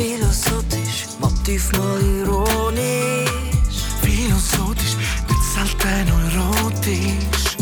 [0.00, 3.28] Philosophisch, Motiv mal ironisch.
[4.00, 4.96] Philosophisch,
[5.28, 7.56] nicht selten erotisch.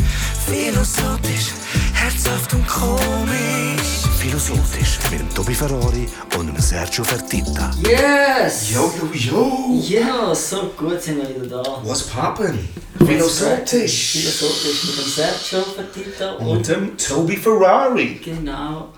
[0.46, 1.48] Philosophisch,
[1.94, 4.06] herzhaft und komisch.
[4.20, 7.72] Philosophisch mit dem Tobi Ferrari und dem Sergio Fertitta.
[7.82, 8.70] Yes!
[8.72, 9.80] Yo, yo, yo!
[9.82, 11.80] Ja, so gut sind wir wieder da.
[11.82, 12.68] Was poppen?
[13.04, 14.12] Philosophisch!
[14.12, 18.20] Philosophisch mit dem Sergio Fertitta Und und mit dem Toby Ferrari.
[18.24, 18.90] genau,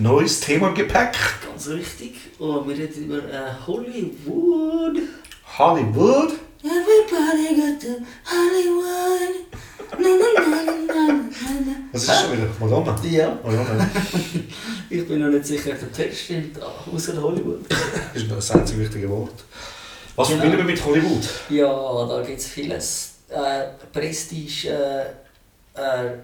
[0.00, 1.12] Neues Thema im Gepäck.
[1.46, 2.14] ganz richtig.
[2.38, 4.96] Und wir reden über äh, Hollywood.
[5.58, 6.32] Hollywood.
[6.62, 7.88] Everybody got to
[8.24, 9.34] Hollywood.
[9.98, 11.74] Na, na, na.
[11.92, 12.46] Was ist schon wieder?
[12.58, 12.96] Madonna?
[13.04, 13.90] Ja, Madonna.
[14.90, 16.58] ich bin noch nicht sicher, ob der Text stimmt,
[16.90, 17.60] außer Hollywood.
[17.68, 17.78] Das
[18.22, 19.44] ist das einzige wichtige Wort.
[20.16, 20.40] Was Genau.
[20.40, 21.28] verbinden wir mit Hollywood?
[21.50, 23.10] Ja, da gibt es vieles.
[23.28, 26.14] Äh, Prestige, äh, äh,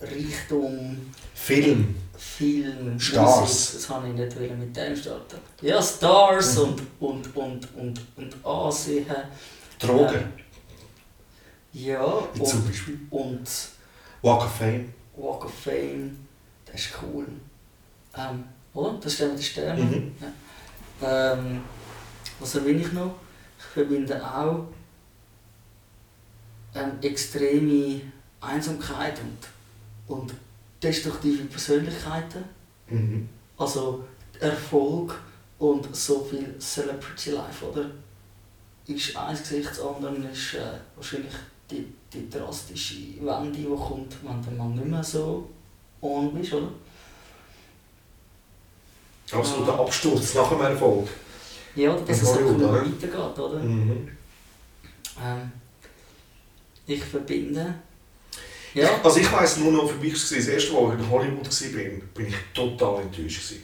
[0.00, 0.98] Reichtum,
[1.34, 1.96] Film.
[2.16, 3.40] Film, Stars.
[3.40, 3.72] Musik.
[3.74, 5.36] Das habe ich nicht mit dem starten.
[5.62, 6.62] Ja, Stars Mhm.
[6.62, 9.06] und, und, und, und, und Ansehen.
[9.78, 10.32] Drogen.
[11.72, 13.00] Ja, Wie zum und, Beispiel.
[13.10, 13.48] und
[14.22, 14.94] Walk of Fame.
[15.16, 16.16] Walk of Fame,
[16.66, 17.26] das ist cool.
[18.16, 18.94] Ähm, oder?
[19.00, 19.90] Das ist der mit den Sternen.
[19.90, 20.12] Mhm.
[21.00, 21.32] Ja.
[21.32, 21.62] Ähm,
[22.38, 23.14] was erwähne ich noch?
[23.58, 24.66] Ich verbinde auch
[26.74, 28.00] ähm, extreme
[28.40, 29.18] Einsamkeit
[30.06, 30.34] und, und
[30.84, 32.44] destruktive Persönlichkeiten.
[32.88, 33.28] Mhm.
[33.56, 34.04] Also
[34.40, 35.18] Erfolg
[35.58, 37.90] und so viel Celebrity Life, oder?
[38.86, 41.32] Ist ein Gesicht, das andere ist äh, wahrscheinlich
[41.70, 45.48] die, die drastische Wende, die kommt, wenn du mal nicht mehr so
[46.02, 46.68] on bist, oder?
[49.32, 51.08] Absoluter Absturz nach dem Erfolg.
[51.74, 52.80] Ja, oder dass es Hollywood, mehr oder?
[52.82, 53.58] weitergeht, oder?
[53.60, 54.08] Mhm.
[55.22, 55.52] Ähm,
[56.86, 57.74] ich verbinde.
[58.74, 61.00] Ja, Also ich weiss nur noch, für mich war es das erste Mal, als ich
[61.06, 63.42] in Hollywood war, bin ich total enttäuscht.
[63.48, 63.62] Gewesen.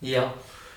[0.00, 0.34] ja.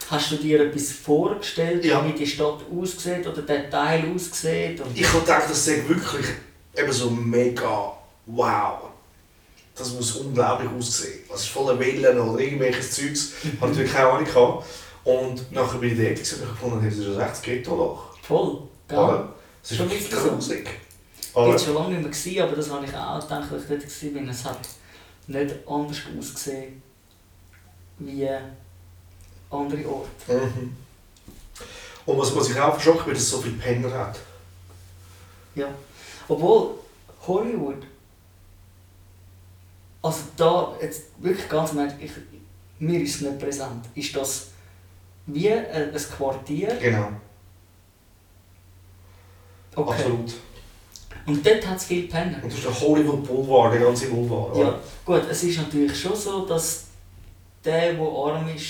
[0.10, 2.06] Hast du dir etwas vorgestellt, Ja.
[2.06, 4.82] wie die Stadt aussieht oder der Teil aussieht?
[4.94, 6.26] Ich habe gedacht, das sei wirklich
[6.76, 7.94] eben so mega
[8.26, 8.90] wow.
[9.76, 11.22] Das muss unglaublich aussehen.
[11.30, 13.32] Das ist voller Villen oder irgendwelches Zeugs.
[13.44, 14.66] Ich habe natürlich keine Ahnung gehabt.
[15.06, 18.18] Und nachher bin ich dort und ich gefunden, das ist ein rechtes Ghetto-Loch.
[18.22, 18.62] Voll?
[18.92, 19.34] Oder?
[19.64, 20.70] Es ist Schon wirklich gruselig.
[21.34, 23.70] Ich war schon lange nicht mehr, aber das habe ich auch gedacht, als ich
[24.14, 24.30] dort war.
[24.30, 24.60] Es hat
[25.26, 26.84] nicht anders ausgesehen
[27.98, 28.28] wie
[29.50, 30.34] andere Orte.
[30.34, 30.76] Mhm.
[32.06, 34.20] Und was, was ich auch verschockt bin, dass es so viele Penner hat.
[35.56, 35.68] Ja.
[36.28, 36.76] Obwohl
[37.26, 37.84] Hollywood,
[40.02, 42.12] also da, jetzt wirklich ganz Ernst, ich,
[42.80, 44.48] mir ist es nicht präsent, ist das
[45.26, 46.76] wie ein, ein Quartier.
[46.80, 47.10] Genau,
[49.76, 49.92] Okay.
[49.92, 50.34] absolut.
[51.26, 52.38] Und dort hat es viele Penner.
[52.42, 54.58] Und das ist der Hollywood Boulevard, der ganze Boulevard.
[54.58, 56.86] Ja, gut, es ist natürlich schon so, dass
[57.64, 58.66] der, der arm ist,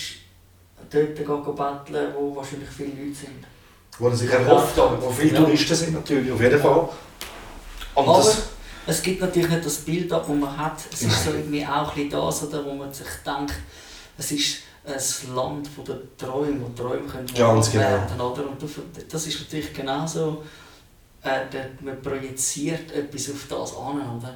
[0.92, 3.46] dort geht betteln, wo wahrscheinlich viele Leute sind.
[3.98, 5.42] Wo er sich erhofft, aber wo viele Ja.
[5.42, 6.90] Touristen sind natürlich, auf jeden Fall.
[7.96, 8.26] Und Aber
[8.88, 10.78] es gibt natürlich nicht das Bild ab, das man hat.
[10.92, 13.54] Es ist so irgendwie auch ein bisschen das, oder, wo man sich denkt,
[14.18, 17.84] es ist ein Land von der Träume, wo Träume können Ganz genau.
[17.84, 18.48] werden, oder?
[18.50, 18.58] Und
[19.12, 20.44] das ist natürlich genauso,
[21.24, 24.36] äh, der- man projiziert etwas auf das an, oder?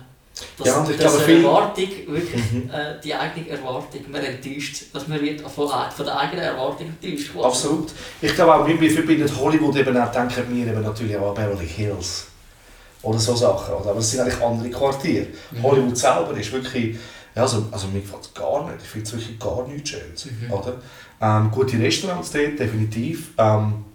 [0.60, 2.70] Das, Ja, und ich glaube, viel- Erwartung, wirklich, Mhm.
[2.72, 7.34] äh, die eigene Erwartung, man enttäuscht, dass man wird von, von der eigenen Erwartung enttäuscht.
[7.34, 7.46] quasi.
[7.46, 7.92] absolut.
[8.22, 11.68] Ich glaube auch, wir verbinden Hollywood eben auch, denken wir eben natürlich auch an Beverly
[11.68, 12.28] Hills.
[13.02, 13.74] Oder so Sachen.
[13.76, 13.90] Oder?
[13.92, 15.28] Aber es sind eigentlich andere Quartiere.
[15.52, 15.64] Mhm.
[15.64, 16.98] Hollywood selber ist wirklich,
[17.36, 18.84] ja, also, also mir gefällt es gar nicht.
[18.84, 20.26] Ich finde es wirklich gar nichts Schönes.
[20.26, 20.52] Mhm.
[20.54, 20.74] Oder?
[21.22, 23.30] Ähm, gute Restaurants dort, definitiv.
[23.40, 23.86] Ähm,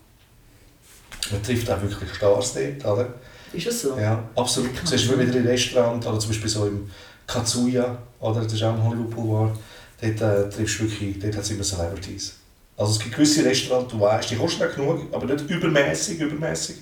[1.32, 2.84] man trifft auch wirklich Stars dort.
[2.84, 3.14] Oder?
[3.52, 3.98] Ist es so?
[3.98, 4.70] Ja, absolut.
[4.80, 6.90] Du siehst immer wieder in Restaurants, oder zum Beispiel so im
[7.26, 8.42] Katsuya, oder?
[8.42, 9.58] das ist auch im Hollywood Boulevard,
[10.00, 12.34] dort äh, triffst du wirklich, dort hat es immer Celebrities.
[12.76, 16.76] Also es gibt gewisse Restaurants, du weißt, die kosten auch genug, aber nicht übermäßig, übermäßig.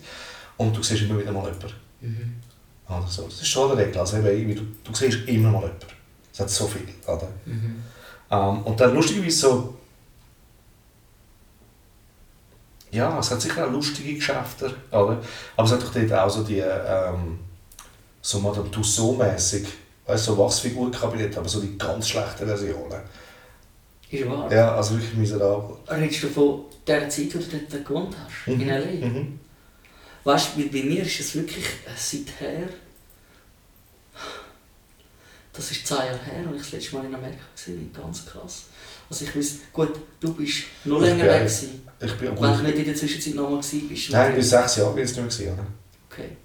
[0.56, 1.72] Und du siehst immer wieder mal jemanden.
[2.00, 2.34] Mhm.
[2.86, 3.24] Oder so.
[3.24, 3.98] Das ist schon eine Regel.
[3.98, 5.86] Also eben, du, du siehst immer mal jemanden.
[6.32, 6.86] Es hat so viel.
[7.06, 7.28] Oder?
[7.46, 7.82] Mhm.
[8.30, 9.74] Ähm, und dann lustigerweise so.
[12.92, 15.22] Ja, es hat sicher auch lustige Geschäfte, oder?
[15.56, 17.38] aber es hat doch dort auch so die, ähm,
[18.20, 19.66] so Madame Tussauds-mässig,
[20.06, 23.00] weißt so Wachsfigurkabinett, aber so die ganz schlechten Versionen.
[24.10, 24.52] Ist wahr.
[24.52, 25.76] Ja, also wirklich miserabel.
[25.88, 28.48] Redest du von der Zeit, wo du dort gewohnt hast?
[28.48, 29.06] In L.A.?
[29.06, 29.38] Mhm.
[30.24, 32.68] Weißt du, bei, mir ist es wirklich äh, seither.
[35.52, 38.02] Das ist zehn Jahre her, als ich das letzte Mal in Amerika war.
[38.02, 38.64] Ganz krass.
[39.10, 39.90] Also ich weiß, gut,
[40.20, 41.40] du bist noch länger weg.
[41.40, 41.82] Gewesen.
[42.00, 44.10] Ich bin Wenn du nicht in der Zwischenzeit noch mal gewesen bist.
[44.10, 45.52] Nein, ich bin sechs Jahre ich nicht mehr.
[45.52, 45.66] Oder?
[46.08, 46.36] Okay.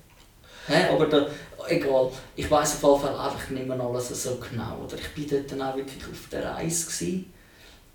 [0.68, 1.28] Hä, aber da,
[1.68, 2.12] egal.
[2.36, 4.84] Ich weiß auf jeden Fall einfach nicht mehr alles so genau.
[4.84, 6.86] Oder ich bin dort dann auch wirklich auf der Reise.
[6.86, 7.34] Gewesen.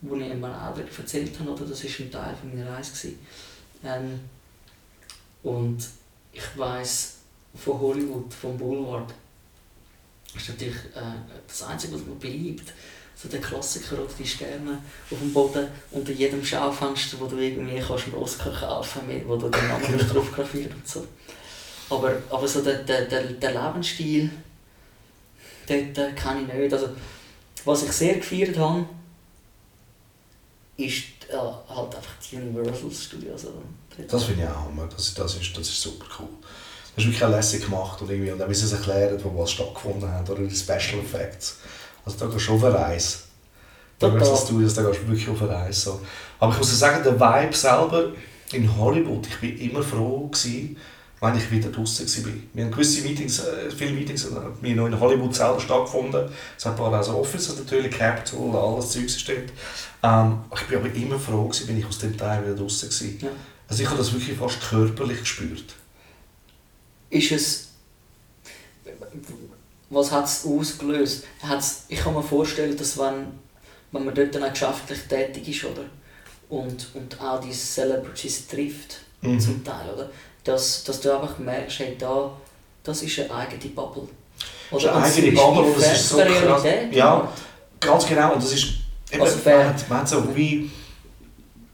[0.02, 1.64] wo ich einem Eltern erzählt habe, oder?
[1.64, 2.92] das war ein Teil von meiner Reise.
[2.92, 3.18] Gewesen.
[3.84, 4.20] Ähm,
[5.42, 5.84] und
[6.32, 7.16] ich weiss
[7.54, 9.12] von Hollywood, vom Boulevard,
[10.36, 12.72] ist natürlich äh, das Einzige, was mir bleibt.
[13.22, 14.78] So der Klassiker, den du gerne
[15.10, 19.36] auf dem Boden unter jedem Schaufenster, wo du irgendwie kannst einen Oscar kaufen kannst, wo
[19.36, 20.14] du den Namen genau.
[20.14, 21.06] drauf grafiert und so.
[21.90, 24.30] Aber, aber so der, der, der, der Lebensstil,
[25.66, 26.72] dort äh, kenne ich nicht.
[26.72, 26.88] Also,
[27.64, 28.86] was ich sehr gefeiert habe,
[30.76, 33.44] ist äh, halt einfach die Universal Studios.
[33.44, 33.62] Also,
[34.08, 34.86] das finde ich auch Hammer.
[34.86, 36.28] Das, das, ist, das ist super cool.
[36.94, 39.42] Das ist wirklich auch lässig gemacht und, irgendwie, und auch wie sie es erklären, wo
[39.42, 41.58] was stattgefunden hat oder die Special Effects.
[42.10, 43.18] Also da gehst du auf eine Reise.
[43.98, 45.80] Da Universal Studios, da gehst du wirklich auf eine Reise.
[45.80, 46.00] So.
[46.38, 48.12] Aber ich muss sagen, der Vibe selber
[48.52, 50.76] in Hollywood, ich war immer froh gewesen,
[51.20, 52.32] wenn ich wieder draußen war.
[52.54, 56.30] Wir haben gewisse Meetings, äh, viele Meetings haben noch in Hollywood selber stattgefunden.
[56.56, 59.38] Es hat ein paar also Offices natürlich, Capitol, alles Zeugs dort.
[60.02, 63.28] Ähm, ich war aber immer froh gewesen, wenn ich aus dem Teil wieder draußen war.
[63.28, 63.36] Ja.
[63.68, 65.74] Also ich habe das wirklich fast körperlich gespürt.
[67.10, 67.68] Ist es...
[69.90, 71.24] Was hat es ausgelöst?
[71.42, 73.26] Hat's, ich kann mir vorstellen, dass wenn,
[73.92, 75.84] wenn man dort dann auch geschäftlich tätig ist, oder?
[76.48, 79.38] Und, und auch die Celebrities trifft, mhm.
[79.38, 80.10] zum Teil, oder?
[80.44, 82.30] dass, dass du einfach merkst, hey, da,
[82.82, 84.08] das ist eine eigene Bubble.
[84.70, 86.62] Oder eine eigene Bubble und das ist so krass.
[86.90, 87.32] Ja,
[87.78, 88.34] ganz genau.
[88.34, 88.66] Und das ist,
[89.10, 90.70] eben, also man, hat, man hat so wie,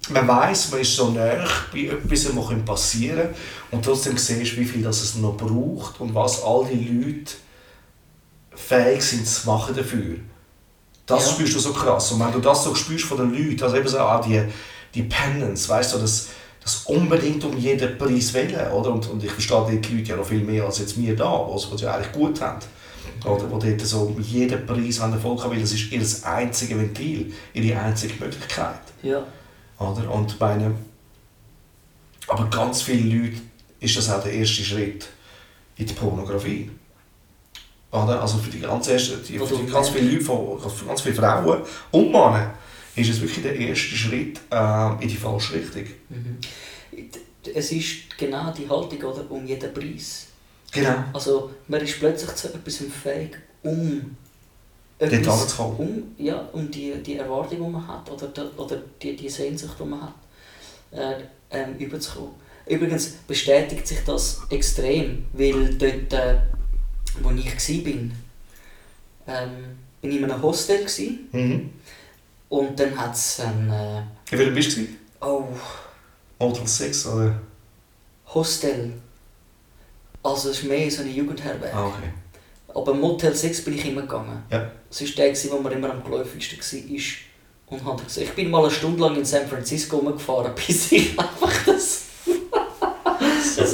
[0.09, 3.35] man weiß, man ist so näher bei etwas, was passieren kann
[3.73, 7.33] und trotzdem siehst du, wie viel das es noch braucht und was all die Leute
[8.57, 10.17] fähig sind zu machen dafür.
[11.07, 11.33] Das ja.
[11.33, 12.11] spürst du so krass.
[12.13, 14.43] Und wenn du das so spürst von den Leuten, also eben so auch die,
[14.95, 16.29] die Penance, weißt du, das,
[16.61, 18.73] das unbedingt um jeden Preis wählen.
[18.73, 18.93] Oder?
[18.93, 21.69] Und, und ich verstehe die Leute ja noch viel mehr als jetzt wir da, was
[21.71, 22.59] sie ja eigentlich gut haben.
[23.25, 27.33] Oder wo dort so um jeden Preis der Volk will, das ist ihr einzige Ventil,
[27.55, 28.81] ihre einzige Möglichkeit.
[29.03, 29.25] Ja.
[29.79, 30.11] Oder?
[30.11, 30.75] Und bei einem,
[32.29, 33.37] aber ganz viele Leute
[33.81, 35.07] ist das auch der erste Schritt
[35.77, 36.71] in die Pornografie.
[37.91, 38.21] Oder?
[38.21, 41.63] Also für die ganz, erste, die, für die ganz viele Leute, für ganz viele Frauen
[41.93, 42.55] und Männer
[42.95, 45.85] ist es wirklich der erste Schritt äh, in die falsche Richtung.
[46.09, 46.39] Mhm.
[47.55, 50.27] Es ist genau die Haltung oder, um jeden Preis.
[50.73, 51.05] Genau.
[51.13, 54.17] Also man ist plötzlich zu etwas fähig, um
[54.99, 59.77] etwas, um, ja, um die, die Erwartung, die man hat, oder, oder die, die Sehnsucht,
[59.79, 60.15] die man hat,
[60.91, 62.31] äh, ähm, überzukommen.
[62.67, 66.39] Übrigens bestätigt sich das extrem, weil dort, äh,
[67.23, 67.93] wo ich war,
[69.29, 70.87] ähm, bin ich in einem Hostel.
[71.33, 71.71] Mhm.
[72.49, 73.71] Und dann hat es ein...
[73.71, 74.87] Äh, Wie viel bist du?
[75.21, 75.49] Oh...
[76.39, 77.41] Motel 6 oder?
[78.35, 78.93] Hostel.
[80.23, 81.75] Also es ist mehr so eine Jugendherberge.
[81.75, 82.11] Ah, okay.
[82.75, 84.43] Aber Motel 6 bin ich immer gegangen.
[84.51, 84.71] Ja.
[84.89, 87.03] Das war der, wo man immer am geläufigsten war.
[87.69, 91.19] Und hat gesagt, ich bin mal eine Stunde lang in San Francisco rumgefahren, bis ich
[91.19, 91.96] einfach das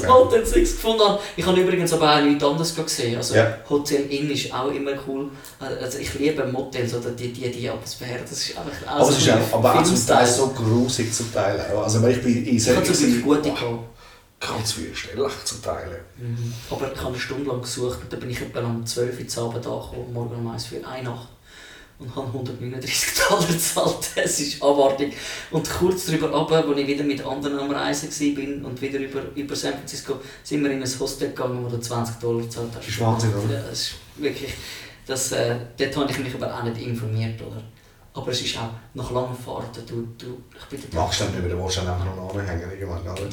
[0.00, 1.20] das Motel 6 gefunden habe.
[1.36, 3.16] Ich habe übrigens aber auch nichts anderes gesehen.
[3.16, 3.58] Also ja.
[3.68, 5.30] Hotel Inn ist auch immer cool.
[5.60, 8.20] Also ich liebe Motels oder die, die, die Atmosphäre.
[8.22, 11.32] Das ist einfach auch aber, es ist auch, aber auch zum Teil so grusig zum
[11.32, 11.60] Teil.
[11.60, 13.88] Also ich bin in sehr Ich gut gehabt.
[14.40, 16.00] Ganz fürchterlich zum Teil.
[16.18, 16.52] Mhm.
[16.68, 19.44] Aber ich habe eine Stunde lang gesucht und dann bin ich etwa um 12 Uhr
[19.44, 21.28] Abend angekommen, morgen um 1 für eine Nacht
[22.02, 24.10] und habe 139 Dollar gezahlt.
[24.16, 25.14] Es ist abartig.
[25.50, 29.22] Und kurz darüber ab, als ich wieder mit anderen am Reisen war und wieder über,
[29.34, 32.78] über San Francisco, sind wir in ein Hostel gegangen, wo du 20 Dollar gezahlt hast.
[32.78, 33.54] Das ist Wahnsinn, oder?
[33.54, 34.54] Ja, das ist wirklich...
[35.06, 37.60] Das, äh, dort habe ich mich aber auch nicht informiert, oder?
[38.14, 41.62] Aber es ist auch nach langen Fahrten, du, du, ich bin Machst du dann du
[41.62, 43.28] willst dann einfach noch anhängen, irgendwann, oder?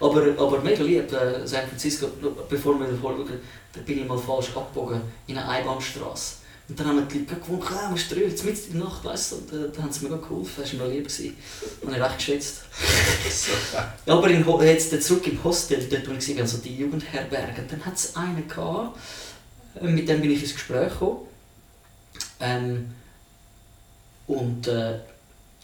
[0.00, 2.08] Aber, aber mega lieb, äh, San Francisco,
[2.48, 3.40] bevor wir davor schauen,
[3.72, 6.41] da bin ich mal falsch abgebogen in eine Einbahnstraße.
[6.72, 9.32] Und dann haben die Leute gewunken, ah, musst du drüber, mitten in der Nacht, weißt
[9.32, 11.06] du, und äh, dann haben sie mir geholfen, das war mir lieb.
[11.06, 11.36] Gewesen.
[11.84, 12.62] Habe ich recht geschätzt.
[14.06, 17.84] ja, aber in, jetzt zurück im Hostel, dort wo ich war, also die Jugendherberge, dann
[17.84, 18.98] hat es einen gehabt,
[19.82, 21.18] äh, mit dem bin ich ins Gespräch gekommen.
[22.40, 22.94] Ähm,
[24.26, 24.98] und äh,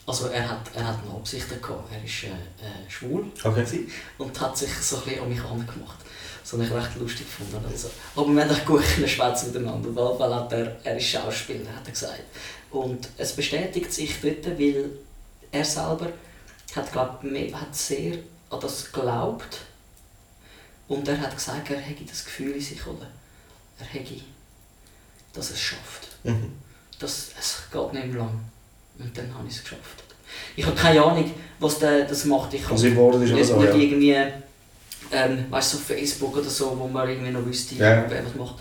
[0.04, 3.88] also er hat, er hat eine Absichten gehabt, er ist äh, äh, schwul okay.
[4.18, 6.04] und hat sich so ein bisschen an mich angemacht.
[6.48, 7.62] Das habe ich recht lustig gefunden.
[7.70, 7.90] Also.
[8.16, 11.84] Aber wir haben auch gut schwätzen miteinander, weil, weil hat er, er ist Schauspieler, hat
[11.84, 12.22] er gesagt.
[12.70, 14.88] Und es bestätigt sich dort, weil
[15.52, 16.10] er selber
[16.74, 18.14] hat, glaub, hat sehr
[18.48, 19.58] an das geglaubt
[20.88, 23.06] und er hat gesagt, er hätte das Gefühl in sich, oder?
[23.78, 24.14] Er hätte,
[25.34, 26.08] dass es schafft.
[26.24, 26.52] Mhm.
[26.98, 28.40] Das, es geht nicht mehr lang.
[28.98, 30.02] Und dann habe ich es geschafft.
[30.56, 32.54] Ich habe keine Ahnung, was der, das macht.
[32.54, 34.16] Ich also habe nicht, nicht irgendwie
[35.12, 38.04] ähm, weißt du, so Facebook oder so, wo man irgendwie noch wüsste, ja.
[38.08, 38.56] wer was macht.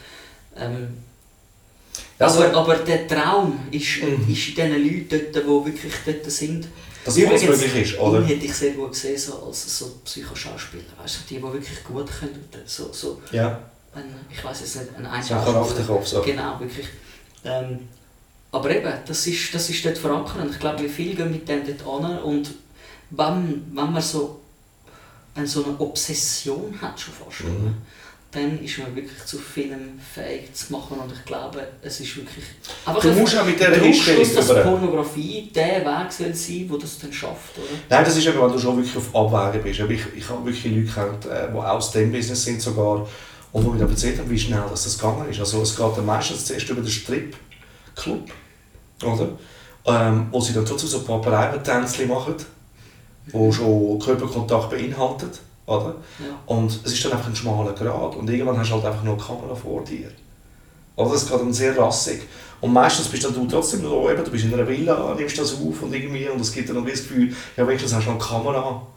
[0.55, 0.97] Ähm,
[2.19, 4.31] Also- aber, aber der Traum ist, Mhm.
[4.31, 6.67] ist in diesen Leuten dort, die wirklich dort sind.
[7.05, 8.19] Dass alles möglich ist, oder?
[8.19, 10.83] ihn hätte ich sehr gut gesehen, so als so Psychoschauspieler.
[11.01, 12.43] Weißt du, die, die wirklich gut können.
[12.65, 13.61] So, so Ja,
[13.93, 15.53] ein, ich weiß jetzt nicht, ein so ein Einschauspieler.
[15.53, 16.07] Charakterkopf.
[16.07, 16.21] So.
[16.21, 16.87] Genau, wirklich.
[17.45, 17.87] Ähm,
[18.51, 21.61] aber eben, das ist, das ist dort verankert ich glaube, wie viele gehen mit dem
[21.65, 22.49] dort an und
[23.11, 24.41] wenn, wenn man so
[25.37, 27.75] eine, so eine Obsession hat schon fast, Mhm.
[28.31, 32.43] dann ist man wirklich zu Filmen fähig zu machen und ich glaube, es ist wirklich
[32.85, 36.77] einfach Du musst auch mit dieser Einstellung dass über- Pornografie der Weg soll sein, wo
[36.77, 37.67] das dann schafft, oder?
[37.89, 39.79] Nein, das ist eben, wenn du schon wirklich auf Abwägen bist.
[39.79, 43.07] Aber Ich, ich habe wirklich Leute kennt, äh, die aus dem Business sind sogar
[43.53, 45.39] und die mir dann erzählt haben, wie schnell das, das gegangen ist.
[45.39, 48.29] Also es geht dann meistens zuerst über den Strip-Club,
[49.03, 49.29] oder?
[49.89, 52.35] Ähm, wo sie dann trotzdem so Papareiben-Tänzchen machen,
[53.33, 55.95] die schon Körperkontakt beinhaltet, oder?
[56.19, 56.25] Ja.
[56.45, 59.15] Und es ist dann einfach ein schmaler Grad und irgendwann hast du halt einfach nur
[59.15, 60.09] eine Kamera vor dir.
[60.95, 62.21] Oder es geht dann sehr rassig.
[62.59, 65.53] Und meistens bist dann du trotzdem noch eben, du bist in einer Villa, nimmst das
[65.53, 68.19] auf und irgendwie und es gibt dann noch das Gefühl, ja wenigstens hast du noch
[68.19, 68.87] eine Kamera.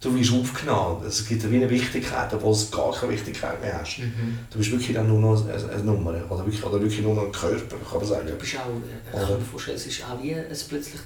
[0.00, 1.04] Du wirst aufgenommen.
[1.06, 3.98] Es gibt dann wie eine Wichtigkeit, obwohl es gar keine Wichtigkeit mehr hast.
[3.98, 4.38] Mhm.
[4.48, 7.26] Du bist wirklich dann nur noch eine, eine Nummer oder wirklich, oder wirklich nur noch
[7.26, 8.26] ein Körper, kann man sagen.
[8.28, 11.00] Du bist auch, äh, ich kann mir vorstellen, es ist auch wie es plötzlich,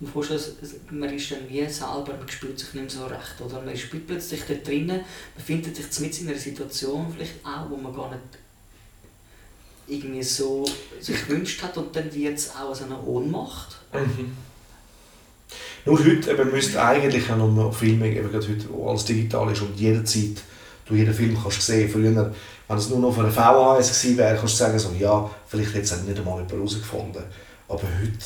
[0.00, 3.40] der- vorstellen, es- man ist dann wie selber, man spürt sich nicht mehr so recht,
[3.40, 5.00] oder man ist plötzlich da drinnen,
[5.36, 8.20] befindet sich mit in einer Situation vielleicht auch, wo man gar nicht
[9.86, 10.64] irgendwie so
[11.00, 13.76] sich gewünscht hat und dann wird es auch so eine Ohnmacht.
[13.92, 14.32] Mhm.
[15.84, 19.60] Nur heute eben müsste eigentlich auch noch Filme, eben gerade heute, wo alles digital ist
[19.60, 20.42] und jederzeit
[20.86, 21.90] du jeden Film kannst sehen.
[21.90, 22.32] Früher,
[22.68, 25.74] wenn es nur noch von einer VHS gewesen wäre, kannst du sagen, so, ja, vielleicht
[25.74, 27.22] hätte es nicht einmal jemand herausgefunden.
[27.68, 28.24] Aber heute,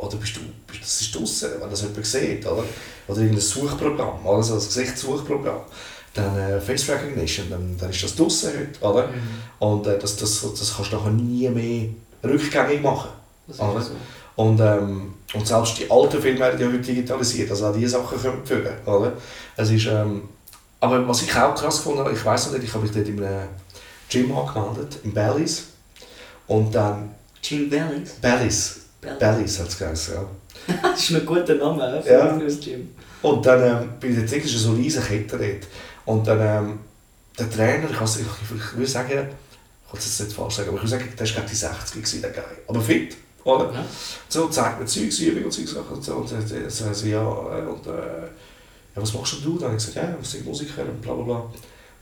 [0.00, 2.64] oder bist du, bist, das ist draussen, wenn das jemand sieht, oder?
[3.08, 5.62] Oder irgendein Suchprogramm, also das Gesichtssuchprogramm.
[6.14, 9.08] Dann äh, Face Recognition, dann, dann ist das draussen heute, oder?
[9.58, 11.88] Und äh, das, das, das kannst du nachher nie mehr
[12.24, 13.10] rückgängig machen.
[13.58, 13.90] Aber- so.
[14.36, 18.16] Und, ähm, und selbst die alten Filme werden ja heute digitalisiert, also auch diese Sachen
[18.22, 19.14] kommen führen, oder?
[19.56, 20.28] Es ist, ähm,
[20.78, 23.08] aber was ich auch krass gefunden habe, ich weiß noch nicht, ich habe mich dort
[23.08, 23.48] in einem
[24.08, 25.64] Gym angemeldet, in Bellis.
[26.46, 28.10] Und dann, Jim Bellis.
[28.22, 30.24] Bellis, Bellis hat es geheißen, ja.
[30.82, 32.38] Das ist ein guter Name für, Ja.
[32.38, 32.90] für das Gym.
[33.22, 35.66] Und dann ähm, bin ich dort, das ist so eine riesige Kette dort.
[36.04, 36.78] Und dann, ähm,
[37.38, 39.16] der Trainer, ich, weiß- ich, würde sagen, ich
[39.90, 41.94] kann es jetzt nicht falsch sagen, aber ich würde sagen, der war gerade die 60
[41.94, 42.42] gewesen, der Guy.
[42.66, 43.72] Aber fit, oder?
[43.72, 43.84] Ja.
[44.28, 46.14] So, zeigt mir Zeugsübungen und Zeugsachen und so.
[46.16, 49.54] Und dann äh, sagen sie, ja, und, äh, ja, was machst du?
[49.58, 51.52] Dann habe ich gesagt, ja, ich bin Musiker und bla bla bla.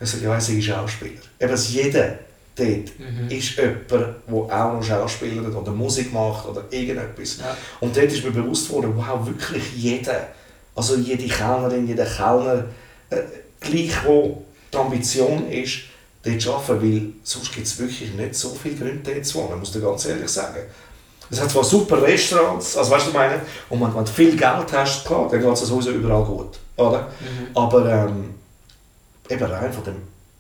[0.01, 1.21] Er sagt, ja, ich bin Schauspieler.
[1.41, 2.19] Eben, dass jeder
[2.57, 3.29] dort Mhm.
[3.29, 7.39] ist jemand, der auch noch Schauspieler oder Musik macht oder irgendetwas.
[7.39, 7.57] Ja.
[7.81, 10.29] Und dort ist mir bewusst worden, wow, wirklich jeder,
[10.75, 12.65] also jede Kellnerin, jeder Kellner,
[13.11, 13.17] äh,
[13.61, 15.79] gleich wo die Ambition ist,
[16.25, 19.59] dort zu arbeiten, weil sonst gibt es wirklich nicht so viele Gründe, dort zu wohnen,
[19.61, 20.61] muss ich ganz ehrlich sagen.
[21.31, 24.73] Es hat zwar super Restaurants, also weißt du, meine, und wenn, wenn du viel Geld
[24.73, 27.01] hast, klar, dann geht es sowieso überall gut, oder?
[27.21, 27.57] Mhm.
[27.57, 28.35] Aber ähm,
[29.29, 29.95] eben rein von der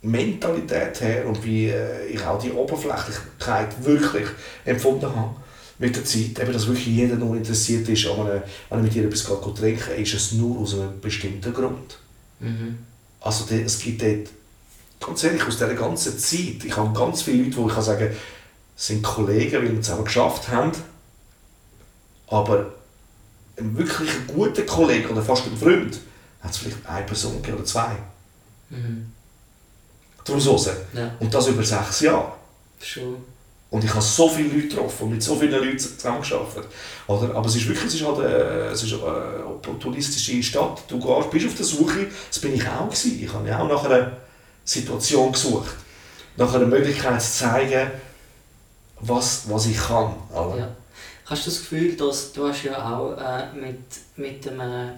[0.06, 4.26] Mentalität her und wie äh, ich auch die Oberflächlichkeit wirklich
[4.64, 5.34] empfunden habe
[5.78, 8.94] mit der Zeit, eben, dass wirklich jeder nur interessiert ist, an einem, wenn er mit
[8.94, 11.98] dir etwas trinken ist es nur aus einem bestimmten Grund.
[12.40, 12.78] Mhm.
[13.20, 14.28] Also es gibt dort,
[15.00, 18.10] ganz ehrlich, aus dieser ganzen Zeit, ich habe ganz viele Leute, wo ich kann sagen
[18.76, 20.72] sind Kollegen, weil wir zusammen geschafft haben,
[22.28, 22.72] aber
[23.58, 25.98] ein wirklich guter Kollege oder fast ein Freund,
[26.40, 27.96] hat es vielleicht eine Person oder zwei.
[28.70, 29.12] Mhm.
[30.26, 30.70] Daraus raus.
[30.92, 32.32] Ja, Und das über sechs Jahre.
[32.82, 33.16] schon.
[33.68, 36.66] Und ich habe so viele Leute getroffen und mit so vielen Leuten zusammengearbeitet.
[37.08, 37.34] Oder?
[37.34, 38.26] Aber es ist wirklich es ist halt eine,
[38.70, 40.84] es ist eine opportunistische Stadt.
[40.88, 42.86] Du gehst, bist auf der Suche, das bin ich auch.
[42.86, 43.22] Gewesen.
[43.22, 44.12] Ich habe auch nach einer
[44.64, 45.70] Situation gesucht.
[46.36, 47.90] Nach einer Möglichkeit zu zeigen,
[49.00, 50.14] was, was ich kann.
[50.32, 50.58] Oder?
[50.58, 50.68] Ja.
[51.26, 53.80] Hast du das Gefühl, dass du hast ja auch äh, mit,
[54.16, 54.92] mit dem äh,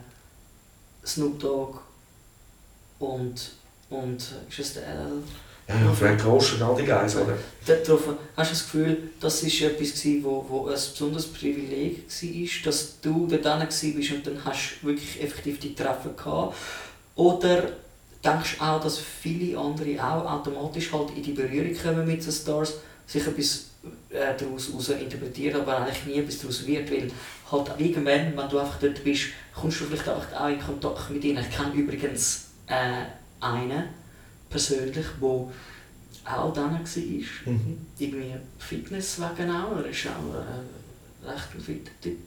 [1.06, 1.78] Snoop Dogg
[2.99, 3.52] und,
[3.90, 4.16] und
[4.49, 5.07] ist es der?
[5.68, 7.37] Ja, ja, Frank Ocean, all die Guys, oder?
[7.66, 8.00] Dort drauf,
[8.37, 13.00] hast du das Gefühl, das war etwas, gewesen, wo, wo ein besonderes Privileg war, dass
[13.02, 16.57] du dort warst und dann hast du wirklich effektiv die Treffen gehabt?
[17.16, 17.64] Oder
[18.25, 22.33] denkst du auch, dass viele andere auch automatisch halt in die Berührung kommen mit den
[22.33, 22.75] Stars,
[23.07, 23.66] sich etwas
[24.11, 27.11] äh, daraus heraus interpretieren, aber eigentlich nie etwas daraus wird, weil
[27.50, 31.25] halt irgendwann, wenn du einfach dort bist, kommst du vielleicht auch auch in Kontakt mit
[31.25, 31.45] ihnen.
[31.49, 33.04] Ich kenne übrigens äh,
[33.40, 33.85] einen
[34.50, 35.49] persönlich, der
[36.38, 36.87] auch dann war
[37.47, 37.78] Mhm.
[37.99, 39.76] irgendwie Fitness wegen auch.
[39.76, 42.18] Er ist auch äh, recht ein fitter Typ.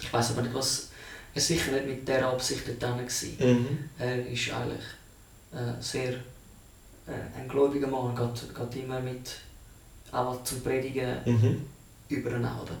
[0.00, 0.88] Ich weiß aber nicht, was
[1.34, 2.96] er sicher nicht mit dieser Absicht war.
[2.98, 3.78] Mhm.
[3.98, 4.84] Er ist eigentlich
[5.52, 9.30] äh, sehr äh, ein gläubiger Mann, geht, geht immer mit
[10.12, 11.62] auch zum Predigen Mhm.
[12.08, 12.76] übernehmen, oder?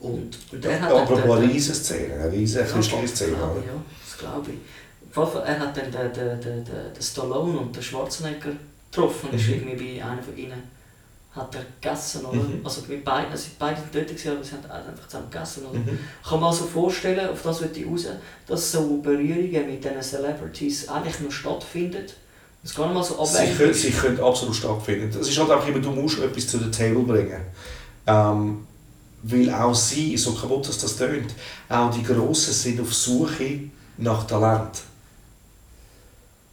[0.00, 3.32] Und, und er hat apropos eine riesen Szene, eine riesen christliche Szene.
[3.32, 4.58] Ja, das glaube ich.
[5.16, 8.50] Er hat dann den, den, den, den, Stallone und den Schwarzenegger
[8.90, 9.28] getroffen.
[9.30, 9.38] Mhm.
[9.38, 9.54] Ist Mhm.
[9.54, 10.74] irgendwie bei einer von ihnen
[11.34, 12.36] hat er gegessen, oder?
[12.36, 12.60] Mhm.
[12.62, 15.78] Also mit beiden, also beide gewesen, aber sie haben einfach zusammen gegessen, oder?
[15.80, 15.98] Mhm.
[16.22, 18.06] Ich kann mir also vorstellen, auf das würde ich raus,
[18.46, 22.04] dass so Berührungen mit diesen Celebrities eigentlich nur stattfinden.
[22.62, 23.58] Es nicht mal so Sie abweichen.
[23.58, 25.08] können, sie können absolut stattfinden.
[25.20, 27.40] Es ist halt einfach immer, du musst etwas zu der Table bringen.
[28.06, 28.66] Ähm,
[29.24, 31.34] weil auch sie, so kaputt dass das tönt,
[31.68, 33.60] auch die Grossen sind auf Suche
[33.98, 34.82] nach Talent.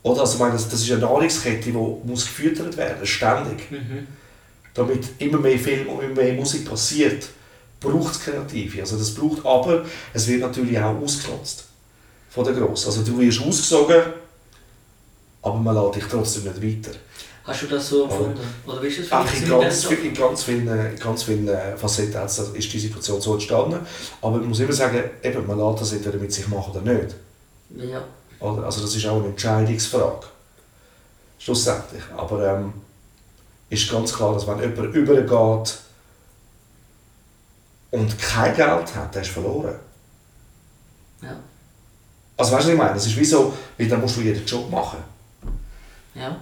[0.03, 0.21] Oder?
[0.21, 3.69] Also, meine, das, das ist eine Nahrungskette, die muss gefüttert werden, ständig.
[3.71, 4.07] Mhm.
[4.73, 7.27] Damit immer mehr Film und immer mehr Musik passiert,
[7.79, 8.81] braucht es Kreative.
[8.81, 11.65] Also das braucht aber, es wird natürlich auch ausgenutzt
[12.29, 12.87] von den Grossen.
[12.87, 14.01] Also du wirst ausgesogen,
[15.41, 16.97] aber man lässt dich trotzdem nicht weiter.
[17.43, 18.39] Hast du das so empfunden?
[18.67, 22.21] Oder wie ist das Ach, in, ganz, viel- in ganz vielen, ganz vielen äh, Facetten
[22.53, 23.79] ist die Situation so entstanden.
[24.21, 27.15] Aber man muss immer sagen, eben, man lässt das entweder mit sich machen oder nicht.
[27.75, 28.03] Ja.
[28.41, 28.65] Oder?
[28.65, 30.25] Also das ist auch eine Entscheidungsfrage.
[31.39, 32.03] Schlussendlich.
[32.17, 32.73] Aber ähm,
[33.69, 35.77] ist ganz klar, dass wenn jemand übergeht
[37.91, 39.75] und kein Geld hat, der ist verloren.
[41.21, 41.37] Ja.
[42.37, 42.93] Also weißt du, was ich meine?
[42.93, 44.99] Das ist wie so, weil dann musst du jeden Job machen.
[46.15, 46.37] Ja.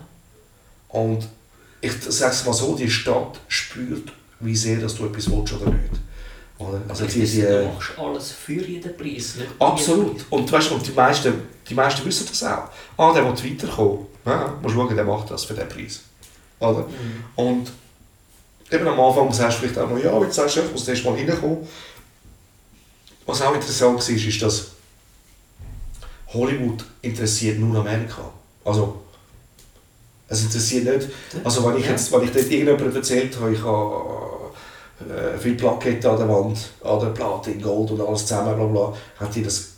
[0.87, 1.27] Und
[1.81, 5.71] ich sage es mal so, die Stadt spürt, wie sehr dass du etwas willst oder
[5.71, 5.93] nicht.
[6.59, 6.81] Oder?
[6.89, 9.35] Also die, die, du machst alles für jeden Preis.
[9.57, 10.17] Absolut.
[10.17, 10.25] Preis.
[10.29, 11.33] Und, weißt, und die, meisten,
[11.67, 12.69] die meisten wissen das auch.
[12.97, 14.07] Ah, der will weiterkommen.
[14.25, 16.01] Ja, musst schauen, der macht das für den Preis.
[16.59, 16.81] Oder?
[16.81, 17.23] Mhm.
[17.35, 17.71] Und
[18.69, 21.05] eben am Anfang sagst du vielleicht auch noch, ja, jetzt sagst du, ich muss erst
[21.05, 21.65] mal reinkommen.
[23.25, 24.71] Was auch interessant war, ist, dass
[26.33, 28.29] Hollywood interessiert nur Amerika.
[28.65, 29.01] Also,
[30.27, 31.09] es interessiert nicht,
[31.43, 34.28] also wenn ich jetzt, wenn ich dort irgendjemandem erzählt habe, ich habe
[35.07, 39.35] äh, viele Plaketten an der Wand, oder Platin, Gold und alles zusammen, bla bla, hat
[39.35, 39.69] die das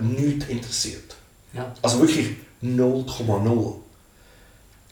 [0.00, 1.16] nichts interessiert.
[1.52, 1.72] Ja.
[1.82, 2.30] Also wirklich
[2.62, 3.74] 0,0.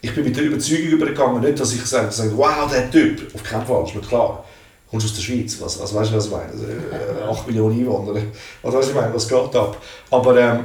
[0.02, 3.42] Ich bin mit der Überzeugung übergegangen, nicht, dass ich sage, sage wow, der Typ, auf
[3.42, 4.44] keinen Fall, ist mir klar.
[4.88, 6.52] Kommst aus der Schweiz, was, also weißt du, was ich meine?
[6.52, 8.20] Also, äh, 8 Millionen Einwohner,
[8.62, 9.82] also weißt du, was ich meine, was geht ab?
[10.10, 10.64] Aber, ähm,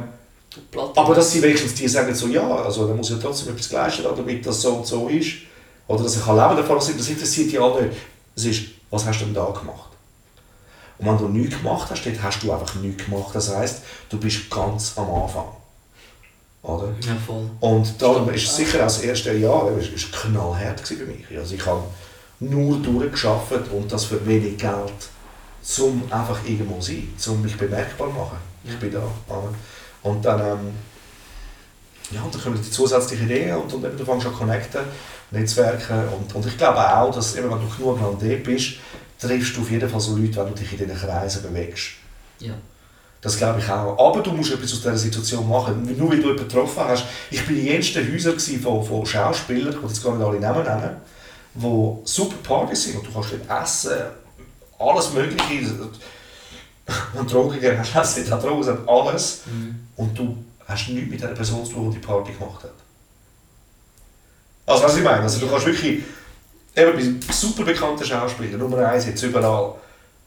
[0.95, 4.05] aber dass sie wenigstens die sagen so, ja, also dann muss ja trotzdem etwas geleistet
[4.05, 5.37] damit das so und so ist.
[5.87, 7.97] Oder dass ich kann leben davon, das interessiert die alle nicht.
[8.35, 9.89] Es ist, was hast du denn da gemacht?
[10.99, 13.33] Und wenn du nichts gemacht hast, dann hast du einfach nichts gemacht.
[13.33, 15.47] Das heisst, du bist ganz am Anfang.
[16.61, 16.89] Oder?
[17.01, 17.49] Ja, voll.
[17.59, 21.25] Und darum ist es sicher auch das erste Jahr, es war knallhart für mich.
[21.35, 21.83] Also ich habe
[22.39, 24.93] nur durchgeschafft und das für wenig Geld,
[25.79, 28.37] um einfach irgendwo zu sein, um mich bemerkbar zu machen.
[28.63, 29.01] Ich bin da.
[30.03, 30.73] Und dann, ähm,
[32.11, 34.81] ja, dann kommen die zusätzlichen Ideen und, und eben, du fängst an zu connecten,
[35.31, 38.73] Netzwerken und, und ich glaube auch, dass eben, wenn du genug lang dort bist,
[39.19, 41.91] triffst du auf jeden Fall so Leute, wenn du dich in diesen Kreisen bewegst.
[42.39, 42.53] Ja.
[43.21, 43.97] Das glaube ich auch.
[43.99, 45.83] Aber du musst etwas aus dieser Situation machen.
[45.95, 47.05] Nur weil du jemanden getroffen hast.
[47.29, 50.39] Ich war in den ersten Häusern von, von Schauspielern, ich will jetzt gar nicht alle
[50.39, 50.95] Namen nennen,
[51.53, 53.91] wo super Partys sind und du kannst dort essen,
[54.79, 55.69] alles mögliche.
[57.13, 59.41] Wenn du Drogen gegeben hast, hast du Drogen, alles.
[59.45, 59.75] Mhm.
[59.95, 62.73] Und du hast nichts mit der Person zu tun, die die Party gemacht hat.
[64.65, 66.03] Also was ich meine, also du kannst wirklich,
[66.75, 69.75] eben bei super bekannten Schauspielern, Nummer eins jetzt überall,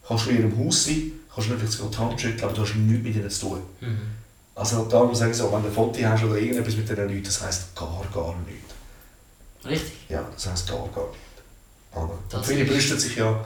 [0.07, 2.61] kannst du in ihrem Haus sein, kannst du nicht vielleicht die Hand schütteln, aber du
[2.61, 3.61] hast nichts mit ihnen zu tun.
[3.81, 4.01] Mhm.
[4.55, 7.23] Also darum sage ich so, wenn du ein Foto hast oder irgendetwas mit diesen Leuten,
[7.23, 8.73] das heisst gar, gar nichts.
[9.65, 10.09] Richtig.
[10.09, 12.33] Ja, das heisst gar, gar nichts.
[12.33, 13.43] Und viele brüsten sich ja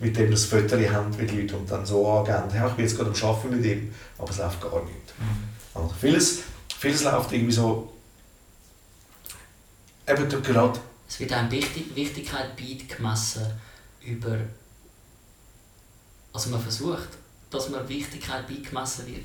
[0.00, 2.96] mit dem das Foto haben mit Leuten und dann so angeben, ja, ich bin jetzt
[2.96, 5.14] gerade am Arbeiten mit ihm, aber es läuft gar nicht.
[5.18, 5.80] Mhm.
[5.80, 6.38] Oder vieles,
[6.78, 7.92] vieles läuft irgendwie so,
[10.10, 13.46] eben dort gerade, Es wird einem Wichtig Wichtigkeit beigemessen
[14.04, 14.36] über.
[16.32, 17.08] Also man versucht,
[17.50, 19.24] dass man Wichtigkeit beigemessen wird.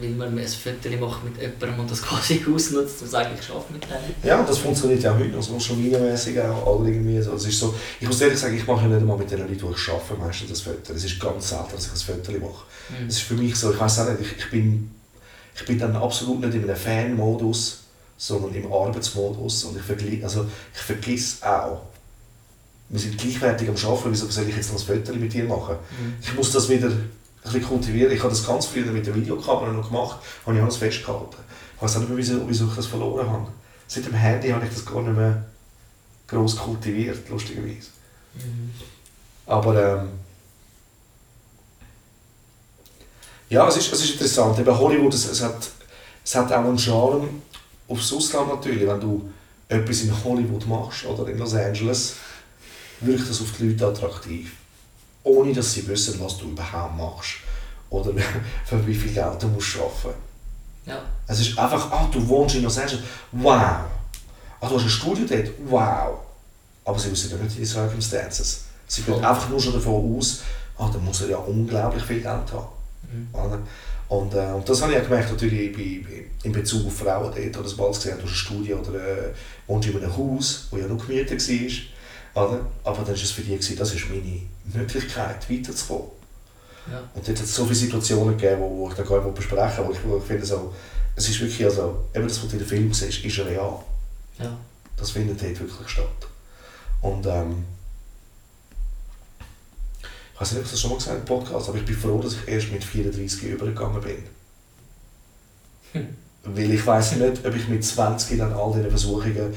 [0.00, 3.72] Weil man ein Foto macht mit jemandem und das quasi ausnutzt und sagt, ich arbeite
[3.72, 4.14] mit denen.
[4.22, 7.34] ja, das funktioniert ja auch heute noch, so social media-mäßig auch, oder irgendwie so.
[7.34, 9.58] Es ist so, ich muss ehrlich sagen, ich mache ja nicht einmal mit den Leuten,
[9.58, 10.92] die ich arbeite, meistens das Foto.
[10.92, 12.64] Es ist ganz selten, dass ich ein Foto mache.
[12.88, 13.08] Mhm.
[13.08, 14.90] Es ist für mich so, ich weiß auch nicht, ich, ich, bin,
[15.56, 17.79] ich bin dann absolut nicht in einem Fan-Modus,
[18.20, 19.64] sondern im Arbeitsmodus.
[19.64, 21.80] Und ich, vergli also, ich vergiss auch,
[22.90, 25.76] wir sind gleichwertig am Arbeiten, wieso soll ich jetzt noch ein Foto mit dir machen?
[25.98, 26.14] Mhm.
[26.20, 27.10] Ich muss das wieder ein
[27.42, 28.12] bisschen kultivieren.
[28.12, 31.36] Ich habe das ganz früher mit der Videokamera noch gemacht, habe ich alles festgehalten.
[31.76, 33.46] Ich weiß auch nicht mehr, wieso, wieso ich das verloren habe.
[33.86, 35.46] Seit dem Handy habe ich das gar nicht mehr
[36.28, 37.88] gross kultiviert, lustigerweise.
[38.34, 38.70] Mhm.
[39.46, 40.08] Aber ähm,
[43.48, 44.58] ja, es ist, es ist interessant.
[44.58, 45.70] Eben Hollywood, es, es, hat,
[46.22, 47.40] es hat auch einen Charme
[47.90, 49.30] aufs Ausland natürlich, wenn du
[49.68, 52.14] etwas in Hollywood machst oder in Los Angeles
[53.00, 54.52] wirkt das auf die Leute attraktiv.
[55.22, 57.34] Ohne dass sie wissen, was du überhaupt machst.
[57.90, 58.12] Oder
[58.64, 60.18] für wie viel Geld du musst arbeiten
[60.86, 61.02] Ja.
[61.26, 63.84] Es ist einfach, ah, du wohnst in Los Angeles, wow.
[64.60, 66.18] Ah, du hast ein Studio dort, wow.
[66.84, 68.64] Aber sie wissen ja nicht die Circumstances.
[68.86, 70.42] Sie gehen einfach nur schon davon aus,
[70.78, 72.66] ah, dann muss er ja unglaublich viel Geld haben.
[73.12, 73.28] Mhm.
[74.10, 77.56] Und, äh, und das habe ich auch gemerkt, natürlich bei, in Bezug auf Frauen dort,
[77.56, 79.32] oder sobald sie gesehen haben, du hast ein Studio oder äh,
[79.68, 81.40] wohnst in einem Haus, das ja noch gemietet
[82.34, 82.44] war.
[82.44, 82.66] Oder?
[82.82, 84.40] Aber dann war es für die, gewesen, das ist meine
[84.74, 86.08] Möglichkeit, weiterzukommen.
[86.90, 86.98] Ja.
[87.14, 89.86] Und dort hat es so viele Situationen gegeben, wo, wo ich dann gar nicht besprechen
[89.86, 90.74] wo ich, wo ich finde, so,
[91.14, 93.78] es ist wirklich, also, eben das, was du in den Film siehst, ist real.
[94.40, 94.58] Ja.
[94.96, 96.26] Das findet dort wirklich statt.
[97.00, 97.64] Und ähm,
[100.40, 101.94] ich weiß nicht, ob ich das schon mal gesagt habe im Podcast, aber ich bin
[101.94, 104.24] froh, dass ich erst mit 34 übergegangen bin.
[105.92, 106.16] Hm.
[106.44, 109.54] Weil ich weiß nicht, ob ich mit 20 dann all diese Versuchungen,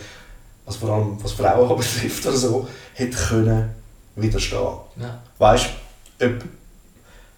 [0.66, 3.70] also vor allem was Frauen betrifft oder so, hätte können
[4.18, 4.78] widerstehen.
[4.98, 5.24] Ja.
[5.38, 5.70] Weißt
[6.20, 6.44] du, ob,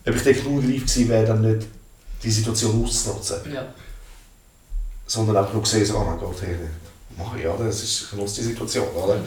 [0.08, 1.68] ob ich reif gewesen wäre, dann nicht
[2.24, 3.68] die Situation auszunutzen, Ja.
[5.06, 6.70] sondern auch genug gesehen, so, oh mein Gott, hey, mache
[7.40, 7.66] ich, oder?
[7.66, 9.16] Das ist, nutze die Situation, oder?
[9.16, 9.22] Du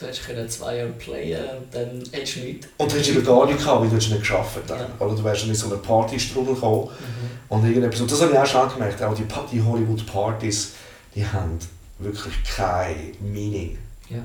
[0.00, 2.66] hättest, können, zwei Jahre playen und dann hättest du nichts.
[2.78, 4.78] Und du hättest eben gar nicht gehabt, weil du nicht geschafft dann.
[4.80, 4.88] Ja.
[4.98, 7.38] Oder du wärst dann in so eine Partystrudel gekommen Mhm.
[7.48, 8.00] und irgendetwas.
[8.00, 10.72] Und das habe ich auch schon gemerkt, auch die, die Hollywood-Partys,
[11.14, 11.58] die haben
[11.98, 13.78] wirklich kein Meaning.
[14.08, 14.18] Ja.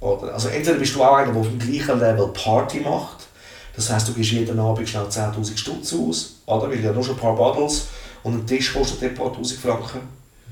[0.00, 0.34] Oder?
[0.34, 3.26] Also entweder bist du auch einer, der auf dem gleichen Level Party macht,
[3.74, 6.70] das heisst, du gibst jeden Abend schnell 10'000 Stutz aus, oder?
[6.70, 7.88] weil ja nur schon ein paar Bottles
[8.22, 10.00] und ein Tisch kostet ein paar Tausend Franken.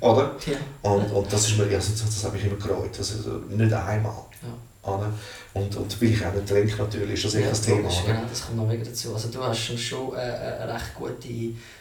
[0.01, 0.35] Oder?
[0.47, 0.91] Ja.
[0.91, 4.25] Und, und das ist mir, ja, das, habe ich immer gereut, ist, äh, nicht einmal.
[4.43, 4.93] Ja.
[4.93, 5.13] Oder?
[5.55, 7.89] Und, und weil ich auch nicht trinke natürlich, ist das Ja, das Thema.
[7.89, 8.03] oder?
[8.07, 9.15] genau, das kommt noch mega dazu.
[9.15, 11.29] Also du hast schon, äh, äh, recht gute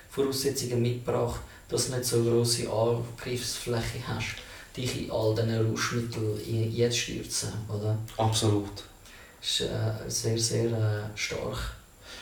[0.09, 4.35] Voraussetzungen mitgebracht, dass du nicht so grosse Angriffsfläche hast,
[4.77, 7.49] dich in all diesen Rauschmitteln jetzt stürzen.
[7.67, 7.97] Oder?
[8.17, 8.83] Absolut.
[9.41, 11.75] Das ist äh, sehr, sehr äh, stark.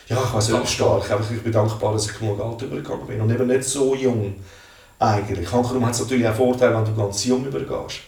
[0.08, 3.20] Ja, ich weiß nicht stark, ich bin dankbar, dass ich genug Alter übergegangen bin.
[3.20, 4.34] Und eben nicht so jung
[5.02, 5.50] eigentlich.
[5.52, 8.00] Hankerum hat es natürlich auch Vorteil, wenn du ganz jung übergehst.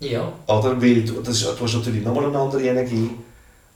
[0.00, 0.80] Ja, Oder?
[0.80, 3.10] Weil du, das ist, du hast natürlich nochmal eine andere Energie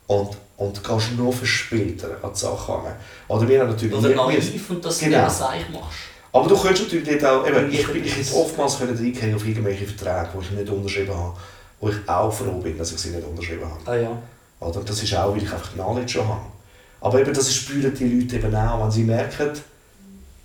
[0.06, 2.92] und, und kannst noch verspielter an die Sache kommen.
[3.28, 3.94] Oder wir haben natürlich...
[3.96, 5.16] oder naiv und dass du Genau.
[5.18, 5.28] genau.
[5.28, 5.98] Seich machst.
[6.32, 9.44] Aber du könntest natürlich dort auch, eben, ich, bin- das- hätte oftmals können reingehen auf
[9.46, 11.36] irgendwelche Verträge, die ich nicht unterschrieben habe,
[11.80, 13.90] wo ich auch froh bin, dass ich sie nicht unterschrieben habe.
[13.90, 14.22] Ah ja.
[14.60, 14.80] Oder?
[14.80, 16.40] Das ist auch, weil ich einfach Knowledge schon habe.
[17.00, 19.50] Aber eben, das spüren die Leute eben auch, wenn sie merken,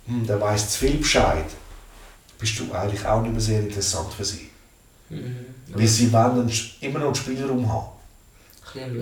[0.08, 1.44] hm, der weiss zu viel Bescheid,
[2.38, 4.50] bist du eigentlich auch nicht mehr sehr interessant für sie.
[5.10, 5.46] Mhm.
[5.68, 7.88] Weil sie wollen immer noch einen Spielraum haben.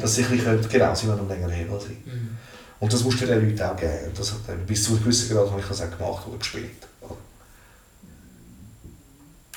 [0.00, 1.96] Dass sie ein bisschen, genau, sie wollen noch länger Hebel sein.
[2.04, 2.36] Mhm.
[2.78, 4.08] Und das musst du den Leuten auch geben.
[4.08, 6.86] Und das hat, bis zu einem gewissen Grad habe ich das auch gemacht oder gespielt.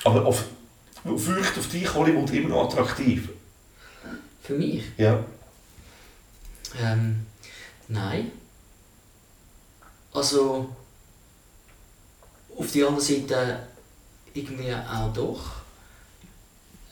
[0.04, 0.44] Aber auf,
[1.04, 3.28] wirkt auf dich Hollywood immer noch attraktiv?
[4.42, 4.84] Für mich?
[4.96, 5.22] Ja.
[6.80, 7.26] Ähm,
[7.88, 8.32] nein.
[10.12, 10.74] Also,
[12.60, 13.66] auf die andere Seite
[14.34, 15.52] irgendwie auch doch.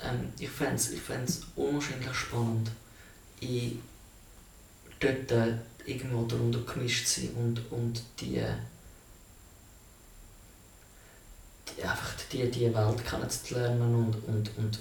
[0.03, 1.01] Ähm, ich fände es ich
[1.57, 2.71] unwahrscheinlich spannend,
[3.41, 3.83] in
[4.99, 5.55] dort äh,
[5.85, 8.43] irgendwo darunter gemischt zu sein und, und die,
[11.69, 14.79] die, einfach die, die Welt kennenzulernen und, und, und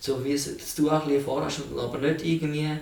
[0.00, 2.78] so wie es du auch ein bisschen erfahren hast, aber nicht irgendwie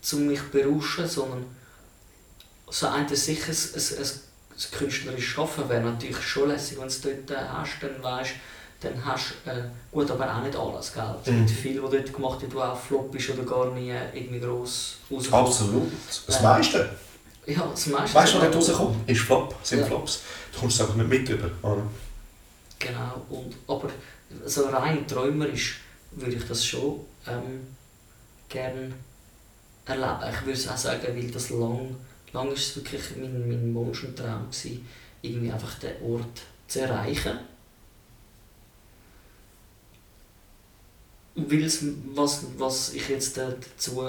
[0.00, 1.44] zum mich berauschen, sondern
[2.70, 4.29] so ein sicher ein, ein, ein,
[4.66, 8.30] ein künstlerisches Schaffen wäre natürlich schon lässig, wenn du es dort äh, hast, dann weißt
[8.82, 11.14] dann hast du, äh, gut, aber auch nicht alles, gell?
[11.22, 11.46] Es Mhm.
[11.46, 14.96] gibt viel, was dort gemacht wird, wo auch flop ist oder gar nie irgendwie gross
[15.10, 15.34] rauskommt.
[15.48, 15.92] Absolut.
[16.26, 16.42] Das Ja.
[16.54, 16.90] meiste.
[17.46, 18.14] Ja, das meiste.
[18.16, 19.10] Weißt du, was dort rauskommt?
[19.10, 19.84] Ist Flop, sind Ja.
[19.86, 20.20] Flops.
[20.52, 21.50] Du kommst es einfach nicht mit über.
[21.62, 21.82] oder?
[22.78, 23.90] Genau, und, aber
[24.46, 25.80] so rein träumerisch
[26.12, 27.66] würde ich das schon ähm,
[28.48, 28.92] gerne
[29.84, 30.18] erleben.
[30.32, 31.96] Ich würde es auch sagen, weil das lang,
[32.32, 34.86] lang ist es wirklich mein, mein Wunsch und Traum gewesen,
[35.22, 37.38] irgendwie einfach den Ort zu erreichen.
[41.34, 44.02] Weil es, was, was ich jetzt dazu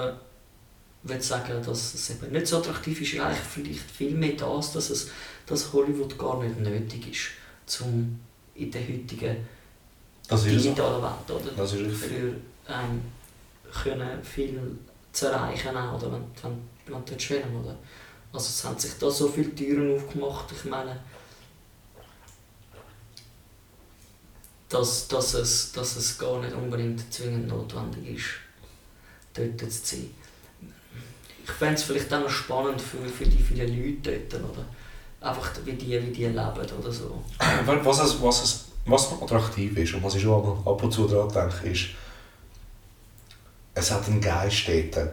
[1.03, 4.89] will sagen, dass es eben nicht so attraktiv ist, eigentlich vielleicht viel mehr das, dass,
[4.89, 5.09] es,
[5.45, 8.19] dass Hollywood gar nicht nötig ist, um
[8.55, 9.37] in der heutigen
[10.27, 11.51] Das digitalen Welt, oder?
[11.55, 11.97] Das ist.
[11.97, 12.35] Für
[12.67, 13.01] ähm,
[13.83, 14.59] können viel
[15.11, 16.11] zu erreichen, oder?
[16.11, 17.77] Wenn, wenn, wenn du schweren, oder?
[18.33, 20.97] Also es haben sich da so viele Türen aufgemacht, ich meine,
[24.69, 28.25] dass, dass, es, dass es gar nicht unbedingt zwingend notwendig ist,
[29.33, 30.09] dort zu sein.
[31.43, 34.65] Ich fände es vielleicht auch noch spannend für, für die vielen Leute dort, oder?
[35.19, 37.21] Einfach wie die, wie die leben oder so.
[37.65, 41.29] Was, es, was, es, was attraktiv ist und was ich schon ab und zu daran
[41.31, 41.89] denke, ist,
[43.73, 45.11] es hat einen Geist dort.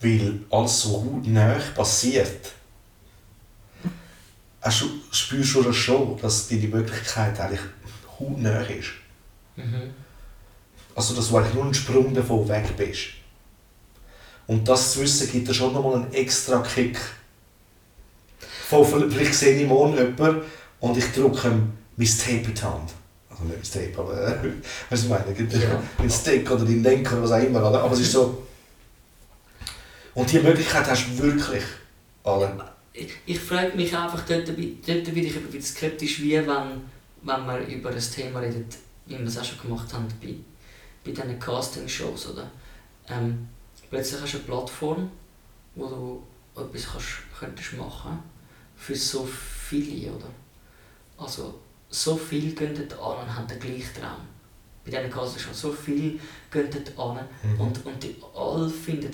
[0.00, 2.52] Weil alles so hautnah passiert.
[4.60, 7.60] Hast du, spürst du das schon, dass dir die Möglichkeit eigentlich
[8.18, 8.88] hautnah ist?
[9.56, 9.90] Mhm.
[10.94, 13.00] Also, dass du eigentlich nur einen Sprung davon weg bist.
[14.46, 16.98] Und das zu wissen, gibt dir schon nochmal einen extra Kick.
[18.68, 20.42] Von, vielleicht sehe ich morgen jemanden
[20.80, 22.90] und ich drücke ihm mein Tape in die Hand.
[23.30, 24.50] Also nicht mein Tape, aber äh,
[24.90, 25.24] was ich meine,
[25.62, 25.82] Ja.
[25.98, 27.62] mein Stick oder dein Lenker oder was auch immer.
[27.62, 28.47] Aber es ist so...
[30.18, 31.62] Und diese Möglichkeit hast du wirklich.
[32.24, 32.72] Alle.
[32.92, 36.46] Ich, ich frage mich einfach, dort, bin- dort bin ich ein bisschen skeptisch, wie wenn,
[37.22, 38.76] wenn man über ein Thema redet,
[39.06, 40.34] wie wir es auch schon gemacht haben bei,
[41.04, 42.30] bei diesen Casting-Shows.
[42.30, 42.50] Oder?
[43.08, 43.48] Ähm,
[43.88, 45.10] plötzlich hast du eine Plattform,
[45.76, 47.06] wo du etwas kannst,
[47.38, 48.18] könntest machen
[48.76, 50.10] für so viele.
[50.10, 50.30] Oder?
[51.16, 54.22] Also, so viele gehen dort an und haben den gleichen Traum.
[54.84, 56.18] Bei diesen Casting-Shows, so viele
[56.50, 57.60] gehen dort an Mhm.
[57.60, 59.12] und, und die alle finden,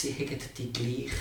[0.00, 1.16] sie hätten die gleiche,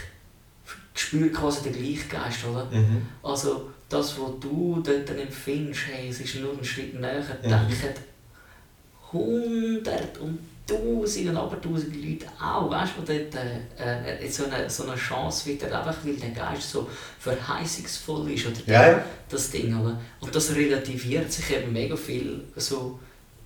[0.96, 2.66] spüren quasi den gleichen Geist, oder?
[2.72, 3.02] Mhm.
[3.22, 7.50] Also das, was du dort empfindest, hey, es ist nur ein Schritt näher, Mhm.
[7.50, 7.94] denken
[9.12, 14.84] hundert und tausend und abertausend Leute auch, weißt du, dort äh, äh, so, eine, so
[14.88, 16.88] eine Chance wieder, einfach weil der Geist so
[17.20, 19.06] verheißungsvoll ist, oder Ja, ja.
[19.30, 20.00] das Ding, oder?
[20.22, 22.98] Und das relativiert sich eben mega viel so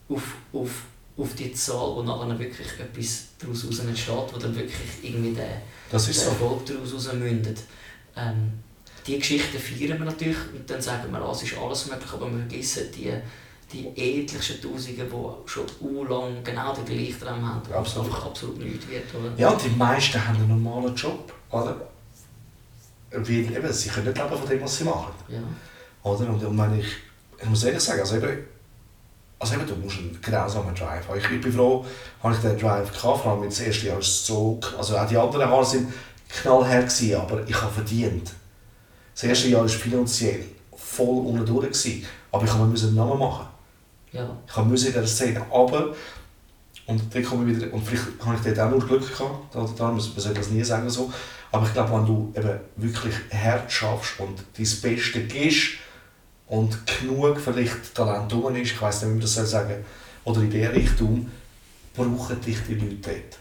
[0.10, 0.84] auf, auf,
[1.18, 5.62] auf die Zahl, wo nachher wirklich etwas daraus raus entsteht, wo dann wirklich irgendwie der,
[5.90, 6.32] Das ist der so.
[6.32, 7.58] Erfolg daraus raus mündet.
[8.16, 8.54] Ähm,
[9.06, 12.40] die Geschichten feiern wir natürlich und dann sagen wir, es ist alles möglich, aber wir
[12.40, 13.14] vergessen die,
[13.72, 18.08] die etlichen Tausende, die schon lang genau den gleichen Traum haben, wo Absolut.
[18.08, 19.04] einfach absolut nichts wird.
[19.16, 19.32] Oder?
[19.38, 21.34] Ja, die meisten haben einen normalen Job.
[21.52, 21.90] Oder?
[23.12, 25.14] Weil eben, sie können nicht leben von dem, was sie machen.
[25.30, 25.40] Ja.
[26.04, 26.30] Oder?
[26.30, 26.88] Und, und wenn ich,
[27.42, 28.46] ich muss ehrlich sagen, also eben,
[29.40, 31.20] also eben, du musst einen grausamen Drive haben.
[31.20, 31.86] Ich, bin froh,
[32.24, 35.18] habe ich den Drive gehabt, vor allem das erste Jahr ist so, also auch die
[35.18, 35.94] anderen Jahre sind
[36.30, 38.32] knallhart gewesen, aber ich habe verdient.
[39.14, 40.44] Das erste Jahr war finanziell
[40.76, 43.48] voll unten durch, gewesen, aber ich musste einen Namen machen.
[44.12, 44.30] Ja.
[44.48, 45.94] Ich musste in dieser Szene aber
[46.88, 49.68] und dann komme ich wieder, und vielleicht habe ich dort auch nur Glück gehabt, da,
[49.78, 51.12] da, man soll das nie sagen so,
[51.52, 55.80] aber ich glaube, wenn du eben wirklich hart schaffst und dein Beste gibst
[56.48, 59.86] und genug vielleicht Talent drum ist, ich weiss nicht, wie man das soll sagen
[60.24, 61.30] oder in dieser Richtung,
[61.96, 63.38] brauchen dich die Leute dort.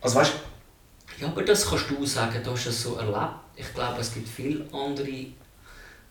[0.00, 0.32] Also weißt
[1.18, 3.34] Ja, aber das kannst du sagen, du hast es so erlebt.
[3.56, 5.34] Ich glaube, es gibt viele andere, die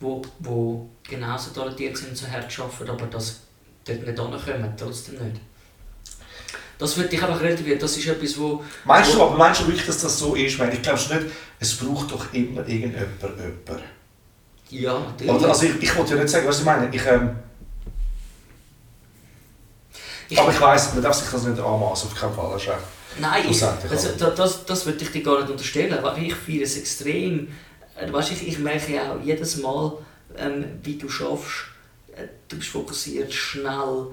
[0.04, 3.40] wo, wo genauso talentiert sind so hart arbeiten, aber das
[3.86, 5.42] dort nicht ankommen, trotzdem nicht.
[6.78, 7.80] Das würde ich einfach relativieren.
[7.80, 8.64] Das ist etwas, wo...
[8.84, 10.60] Meinst du, wo, aber meinst du wirklich, dass das so ist?
[10.60, 13.84] Weil ich glaube nicht, es braucht doch immer irgendjemand jemanden.
[14.70, 14.96] Ja.
[15.28, 16.94] Oder, also ich, ich wollte ja nicht sagen, was ich meine.
[16.94, 17.36] Ich, ähm,
[20.30, 22.54] Ich- aber ich weiss, man darf sich das nicht anmaßen, auf keinen Fall.
[22.54, 22.68] Das
[23.20, 27.50] Nein, ich, also, das, das würde ich dir gar nicht unterstellen, ich feiere es extrem.
[27.96, 30.00] Äh, Weißt, ich, ich merke ja auch jedes Mal,
[30.36, 31.66] ähm, wie du schaffst,
[32.16, 34.08] äh, du bist fokussiert, schnell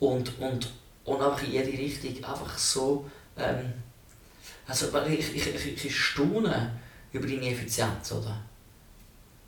[0.00, 0.72] und, und,
[1.04, 3.08] und einfach in jede Richtung einfach so.
[3.38, 3.72] Ähm,
[4.66, 6.72] also ich, ich, ich, ich staune
[7.12, 8.36] über deine Effizienz, oder?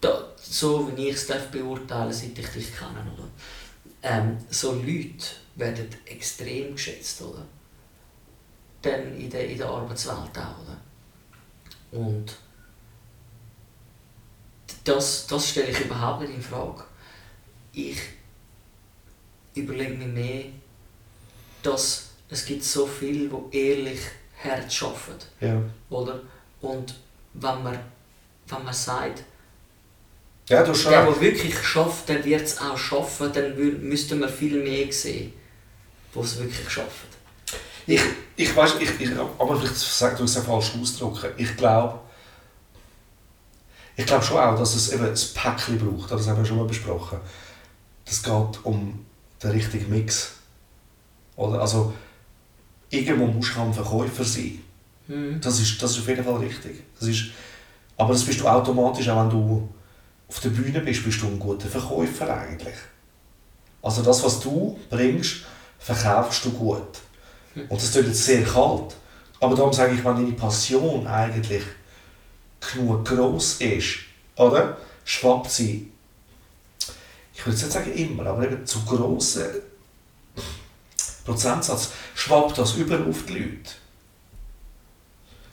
[0.02, 3.28] Da, so wie ich es darf beurteilen seit ich dich kenne, oder?
[4.02, 7.46] Ähm, so Leute werden extrem geschätzt, oder?
[8.82, 10.56] dann in der, in der Arbeitswelt auch.
[10.62, 10.76] Oder?
[11.92, 12.36] Und
[14.84, 16.84] das, das stelle ich überhaupt nicht in Frage.
[17.72, 17.98] Ich
[19.54, 20.44] überlege mir mehr,
[21.62, 24.00] dass es gibt so viele, die ehrlich
[24.42, 25.26] hart arbeiten.
[25.40, 25.62] Ja.
[25.90, 26.20] Oder?
[26.60, 26.94] Und
[27.34, 27.78] wenn man,
[28.48, 29.22] wenn man sagt,
[30.48, 33.56] ja, du schon der, der wirklich schafft, der wird es auch schaffen, dann
[33.88, 35.32] müssten wir viel mehr sehen,
[36.14, 37.12] die es wirklich schaffen.
[37.86, 38.00] Ich,
[38.36, 41.30] ich weiß, ich, ich, aber vielleicht sag du es ja falsch ausdrücken.
[41.36, 41.98] Ich glaube,
[43.96, 46.10] ich glaube schon auch, dass es eben ein Päckchen braucht.
[46.10, 47.18] Das haben wir schon mal besprochen.
[48.04, 49.04] Das geht um
[49.42, 50.32] den richtigen Mix.
[51.36, 51.60] Oder?
[51.60, 51.92] Also,
[52.90, 54.60] irgendwo musst du ein Verkäufer sein.
[55.08, 55.40] Mhm.
[55.40, 56.82] Das ist, das ist auf jeden Fall richtig.
[56.98, 57.24] Das ist,
[57.96, 59.68] aber das bist du automatisch, auch wenn du
[60.32, 62.74] auf der Bühne bist, bist du ein guter Verkäufer eigentlich.
[63.82, 65.42] Also das, was du bringst,
[65.78, 67.00] verkaufst du gut.
[67.54, 68.96] Und das klingt jetzt sehr kalt.
[69.40, 71.64] Aber darum sage ich, wenn deine Passion eigentlich
[72.60, 73.98] genug gross ist,
[74.36, 74.78] oder?
[75.04, 75.92] Schwappt sie,
[77.34, 79.44] ich würde nicht sagen immer, aber eben zu grossen
[81.26, 83.81] Prozentsatz, schwappt das über auf die Leute.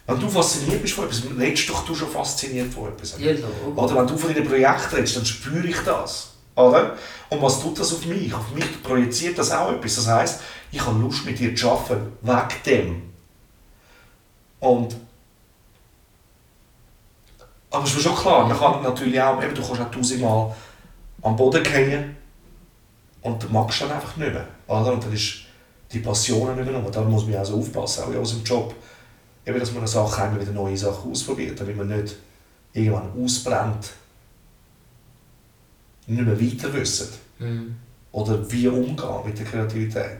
[0.09, 3.19] Wenn du fasziniert bist von etwas, redest doch du schon fasziniert von etwas.
[3.19, 3.79] Logo.
[3.79, 6.31] Oder wenn du von deinem Projekt redest, dann spüre ich das.
[6.55, 6.95] Oder?
[7.29, 8.33] Und was tut das auf mich?
[8.33, 9.97] Auf mich projiziert das auch etwas.
[9.97, 10.41] Das heisst,
[10.71, 13.01] ich habe Lust mit dir zu arbeiten, wegen dem.
[14.59, 14.95] Und
[17.69, 20.55] aber es ist mir schon klar, man kann natürlich auch, eben, du kannst auch tausendmal
[21.21, 22.17] am Boden gehen
[23.21, 24.47] und du magst dann einfach nicht mehr.
[24.65, 24.93] Oder?
[24.93, 25.41] Und dann ist
[25.91, 28.73] die Passion nicht mehr Da muss man auch so aufpassen, auch in unserem Job.
[29.49, 32.17] Eben, dass man Sachen immer wieder neue Sachen ausprobiert, damit man nicht
[32.71, 33.89] irgendwann ausbrennt,
[36.05, 37.09] nicht mehr weiter wissen.
[37.39, 37.75] Mhm.
[38.11, 40.19] Oder wie umgehen mit der Kreativität.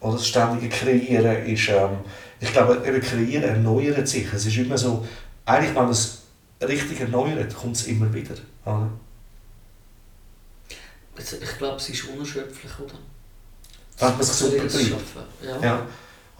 [0.00, 1.98] Oder das ständige Kreieren ist, ähm,
[2.40, 4.32] ich glaube, eben Kreieren erneuert sich.
[4.32, 5.06] Es ist immer so,
[5.44, 6.22] eigentlich wenn man es
[6.62, 8.34] richtig erneuert, kommt es immer wieder.
[8.64, 8.88] Oder?
[11.18, 12.94] Also ich glaube, es ist unerschöpflich, oder?
[13.98, 14.88] Wenn man es super Das treibt.
[14.88, 15.60] Schaffen, Ja.
[15.60, 15.86] Ja.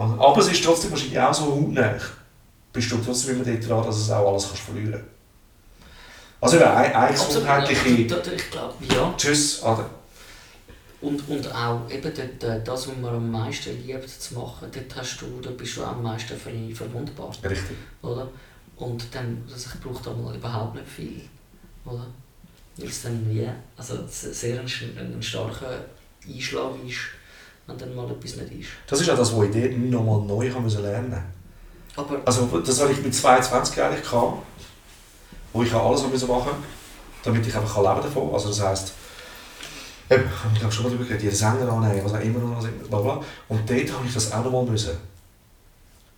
[0.02, 1.94] Also, Aber es ist trotzdem wahrscheinlich auch so hautnah.
[2.72, 5.04] Bist du trotzdem immer dort dran, dass du es auch alles kannst verlieren kannst.
[6.40, 9.14] Also eben, eine, eine gesundheitliche da- Ich glaube, ja.
[9.16, 9.88] Tschüss, oder?
[11.00, 14.96] Und, und auch eben dort, äh, das, was man am meisten liebt zu machen, dort
[14.96, 17.76] hast du, da bist du am meisten ver- verwundbar, Richtig.
[18.02, 18.28] oder?
[18.76, 21.22] Und dann, also ich brauche da mal überhaupt nicht viel,
[21.84, 22.06] oder?
[22.76, 24.66] Weil es dann wie, also se- sehr ein,
[25.14, 25.84] ein starker
[26.26, 26.98] Einschlag ist,
[27.66, 28.68] wenn dann mal etwas nicht ist.
[28.86, 31.22] Das ist auch das, was ich dort nochmal neu haben müssen lernen
[31.96, 34.42] Aber Also das hatte ich mit 22 eigentlich gehabt,
[35.52, 36.28] wo ich alles machen musste,
[37.22, 38.34] damit ich einfach leben davon kann.
[38.34, 38.92] Also das heisst,
[40.10, 42.88] eben, ich habe schon mal darüber geredet, jeden Sänger annehmen, was auch immer, was immer,
[42.88, 43.24] bla bla.
[43.48, 44.96] Und dort habe ich das auch nochmal müssen.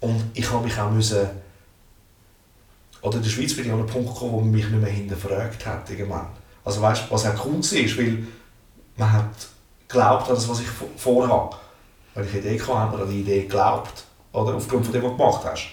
[0.00, 1.28] Und ich habe mich auch müssen,
[3.02, 4.90] oder in der Schweiz bin ich an einen Punkt gekommen, wo man mich nicht mehr
[4.90, 6.26] hinterfragt hat irgendwann.
[6.64, 8.26] Also weißt, was auch cool war, weil
[8.96, 9.48] man hat
[9.94, 11.56] geglaubt an das, was ich vor- vorhabe.
[12.14, 14.04] Wenn ich eine Idee hatte, hat man an die Idee geglaubt.
[14.32, 15.66] Oder aufgrund von dem, was du gemacht hast.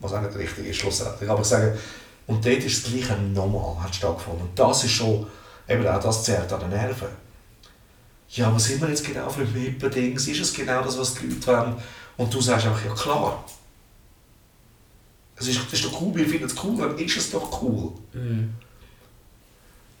[0.00, 1.28] Was auch nicht richtig ist, schlussendlich.
[1.28, 1.78] Aber ich sage,
[2.26, 4.42] und dort ist das Gleiche nochmal hat stattgefunden.
[4.42, 5.26] Und das ist schon,
[5.68, 7.08] eben auch das zerrt an den Nerven.
[8.30, 10.26] Ja, was sind wir jetzt genau für ein Mippendings?
[10.28, 11.76] Ist es genau das, was die Leute wollen?
[12.16, 13.44] Und du sagst einfach, ja klar.
[15.36, 17.92] Es ist, ist doch cool, wir finden es cool, dann ist es doch cool.
[18.12, 18.54] Mhm.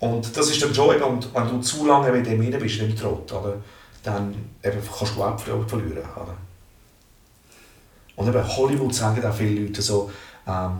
[0.02, 2.80] Und das ist dann schon eben, und wenn du zu lange mit dem rein bist,
[2.80, 3.54] in dem Trott, oder,
[4.02, 4.34] dann
[4.64, 6.02] eben kannst du auch Freude verlieren.
[6.16, 6.36] Oder?
[8.16, 10.10] Und eben Hollywood sagen auch viele Leute so,
[10.48, 10.72] ähm,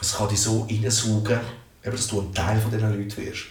[0.00, 1.40] es kann dich so reinsaugen,
[1.84, 3.46] eben, dass du ein Teil von diesen Leuten wirst.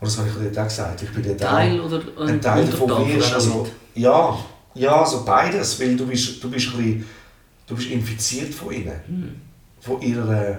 [0.00, 1.02] Und das habe ich dort auch gesagt.
[1.02, 3.34] Ich bin dort auch- Teil oder ein Teil davon wirst.
[3.34, 4.38] Also, ja,
[4.74, 7.06] ja, also beides, weil du bist, du bist, ein bisschen,
[7.66, 9.40] du bist infiziert von ihnen, Mhm.
[9.80, 10.58] von ihrer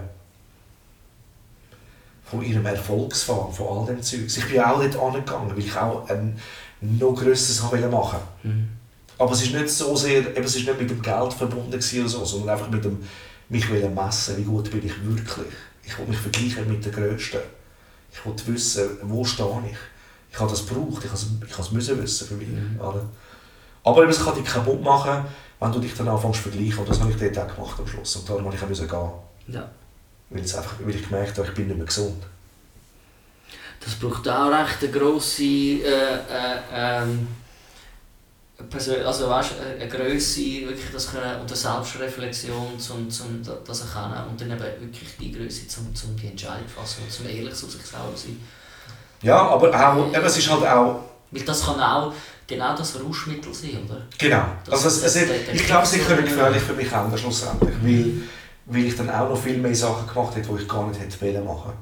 [2.25, 4.37] von ihrem Erfolgsfahrt, von all dem Zeugs.
[4.37, 6.39] Ich bin auch dort angegangen, weil ich auch ein
[6.81, 8.19] noch grösseres wollte machen.
[8.43, 8.69] Mhm.
[9.17, 12.09] Aber es ist nicht so sehr, eben, es ist nicht mit dem Geld verbunden oder
[12.09, 13.01] so, sondern einfach mit dem
[13.47, 15.53] mich wollen messen, wie gut bin ich wirklich.
[15.83, 17.41] Ich will mich vergleichen mit den Größten.
[18.11, 19.77] Ich will wissen, wo stehe ich.
[20.31, 22.47] Ich habe das gebraucht, ich habe es, ich habe es wissen für mich.
[22.47, 22.79] Mhm.
[23.83, 25.25] Aber eben, es kann dich kaputt machen,
[25.59, 26.79] wenn du dich dann anfängst zu vergleichen.
[26.79, 28.15] Und das habe ich dort auch gemacht am Schluss.
[28.15, 29.55] Und darum musste ich auch gehen.
[29.55, 29.69] Ja.
[30.29, 32.23] Weil, es einfach, weil ich gemerkt habe, ich bin nicht mehr gesund.
[33.83, 37.27] Das braucht auch recht eine grosse äh, äh, ähm,
[38.69, 43.81] Persön also weißt, eine- eine Grösse, wirklich das können, und eine Selbstreflexion, zum, zum das
[43.81, 47.53] erkennen und dann eben wirklich die Größe, zum, zum die Entscheidung fassen und zum ehrlich
[47.53, 48.39] zu sich selber sein.
[49.21, 52.13] Ja, aber auch, eben, es ist halt auch, Weil das kann auch
[52.47, 54.01] genau das Rauschmittel sein, oder?
[54.17, 54.45] genau.
[54.63, 57.75] Das- Also es, es, ich glaube, sie das- können gefährlich für mich enden, schlussendlich.
[57.83, 58.13] Weil,
[58.65, 61.21] weil ich dann auch noch viel mehr Sachen gemacht habe, die ich gar nicht hätte
[61.21, 61.73] wollen machen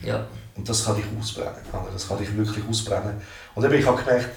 [0.00, 0.26] Ja.
[0.56, 1.54] Und das kann dich ausbrennen.
[1.92, 3.20] Das kann dich wirklich ausbrennen.
[3.54, 4.30] Und eben, ich habe gemerkt,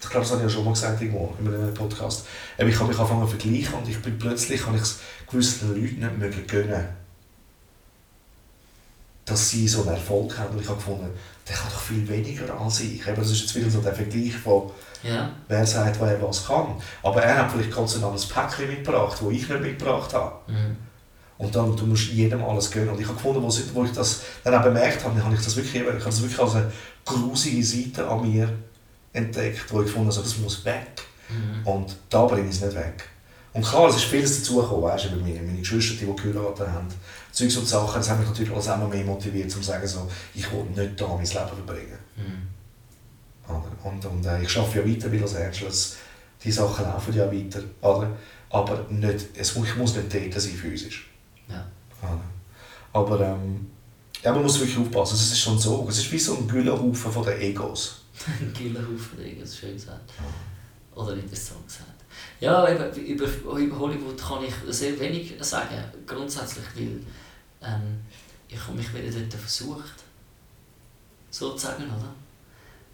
[0.00, 2.70] ich glaube, das habe ich ja schon mal gesagt irgendwo in einem Podcast, ich habe
[2.70, 6.30] mich angefangen zu vergleichen und ich bin plötzlich habe ich es gewissen Leuten nicht mehr
[6.46, 6.84] gönnen,
[9.24, 10.54] dass sie so einen Erfolg haben.
[10.54, 11.08] Und ich habe gefunden,
[11.48, 13.06] der kann doch viel weniger als ich.
[13.06, 14.70] Eben, das ist jetzt wieder so der Vergleich von
[15.02, 15.30] Ja.
[15.48, 16.74] wer sagt, wer was kann.
[17.02, 20.52] Aber er hat vielleicht ganz ein anderes Päckchen mitgebracht, das ich nicht mitgebracht habe.
[20.52, 20.76] Mhm.
[21.36, 22.90] Und dann du musst jedem alles gönnen.
[22.90, 25.82] Und ich habe gefunden, wo, ich das dann auch bemerkt habe, habe ich das wirklich,
[25.82, 26.72] ich habe das wirklich als eine
[27.04, 28.48] grusige Seite an mir
[29.12, 31.02] entdeckt, wo ich gefunden habe, das muss weg.
[31.28, 31.66] Mhm.
[31.66, 33.08] Und da bringe ich es nicht weg.
[33.52, 36.68] Und klar, es ist vieles dazugekommen, weißt du, bei mir, meine Geschwister, die, die geheiratet
[36.68, 36.88] haben,
[37.34, 39.86] Zeugs und Sachen, das hat mich natürlich alles auch noch mehr motiviert, um zu sagen,
[39.86, 41.98] so, ich will nicht da mein Leben verbringen.
[42.16, 42.48] Mhm.
[43.48, 43.72] Oder?
[43.82, 45.96] Und, und äh, ich arbeite ja weiter bei Los Angeles,
[46.42, 48.10] die Sachen laufen ja weiter, oder?
[48.54, 51.10] aber nicht, es, ich muss nicht dort sein physisch.
[51.48, 51.66] Ja.
[52.02, 52.20] Oder?
[52.92, 53.66] Aber ähm,
[54.22, 57.12] ja, man muss wirklich aufpassen, es ist schon so, es ist wie so ein Güllenhaufen
[57.12, 58.02] von den Egos.
[58.40, 60.12] Ein geiler Haufen, das ist schön gesagt.
[60.94, 62.04] Oder interessant gesagt.
[62.38, 63.26] Ja, eben, über,
[63.58, 67.00] über Hollywood kann ich sehr wenig sagen, grundsätzlich, weil
[67.66, 68.00] ähm,
[68.48, 70.04] ich habe mich wieder dort versucht.
[71.30, 72.14] sozusagen, oder?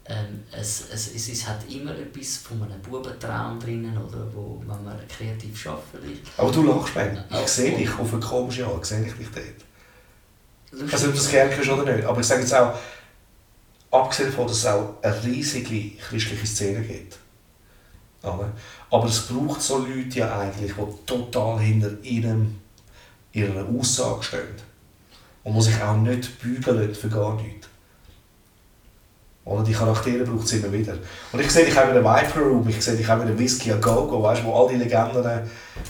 [0.06, 4.84] Ähm, es, es, es, es hat immer etwas von einem Bubentraum drinnen, oder, wo, wenn
[4.84, 6.18] man kreativ arbeiten will.
[6.38, 7.18] Aber du lachst, Ben.
[7.28, 7.46] Ich Ja.
[7.46, 10.90] sehe dich auf eine komische Art, sehe ich dich dort.
[10.92, 12.04] Also ob du das gerne hörst oder nicht.
[12.06, 12.74] Aber ich sage jetzt auch,
[13.90, 17.18] abgesehen davon, dass es auch eine riesige christliche Szene gibt.
[18.22, 22.59] Aber es braucht so Leute ja eigentlich, die total hinter ihrem,
[23.32, 24.40] ihrer Aussage stehen.
[25.44, 27.66] Und die sich auch nicht bügeln für gar nichts.
[29.44, 30.94] Oder die Charaktere braucht es immer wieder.
[31.32, 33.38] Und ich sehe dich auch in der Viper Room, ich sehe dich auch in der
[33.38, 35.40] Whisky a Go Go, weißt, wo all die Legenden äh,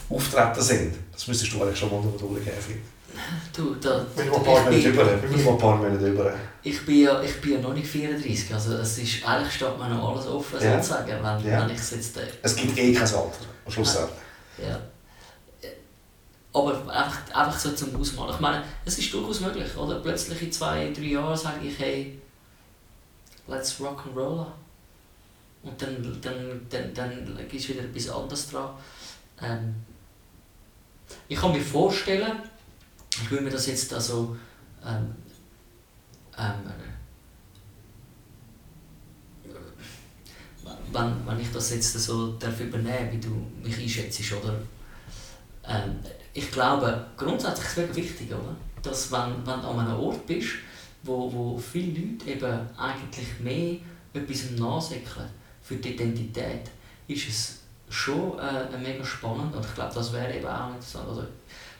[0.09, 0.95] auftreten sind.
[1.13, 3.53] Das müsstest du eigentlich schon mal durchgehen, finde ich.
[3.55, 5.23] Du, da, Wir müssen mal ein paar bin, über.
[5.23, 6.33] Wir müssen mal ein paar Monate über.
[6.63, 9.89] ich, bin ja, ich bin ja noch nicht 34, also es ist, eigentlich steht mir
[9.89, 10.77] noch alles offen, Ja.
[10.81, 11.61] sozusagen, wenn, Ja.
[11.63, 12.17] wenn ich es jetzt...
[12.17, 13.33] Äh, Es gibt eh kein Alter,
[13.67, 13.99] am Schluss.
[14.59, 14.79] Ja.
[16.53, 18.35] Aber einfach, einfach so zum Ausmalen.
[18.35, 20.01] Ich meine, es ist durchaus möglich, oder?
[20.01, 22.19] Plötzlich in zwei, drei Jahren sage ich, hey,
[23.47, 24.47] let's rock and roll.
[25.63, 28.71] Und dann, dann, dann, dann ist wieder etwas anderes dran.
[29.41, 29.75] Ähm,
[31.29, 32.41] ich kann mir vorstellen,
[33.23, 34.37] ich will mir das jetzt also
[34.85, 35.15] ähm,
[36.39, 36.73] ähm,
[40.93, 44.55] wenn, wenn ich das jetzt so darf übernehmen wie du mich einschätzt, oder?
[45.67, 45.99] Ähm,
[46.33, 48.57] ich glaube, grundsätzlich ist es wichtig, oder?
[48.83, 50.49] dass wenn, wenn du an einem Ort bist,
[51.03, 53.77] wo, wo viele Leute eben eigentlich mehr
[54.15, 55.29] etwas nachsäckeln
[55.63, 56.71] für die Identität,
[57.09, 57.59] ist es
[57.89, 61.09] schon äh, mega spannend und ich glaube, das wäre eben auch interessant.
[61.09, 61.25] Also,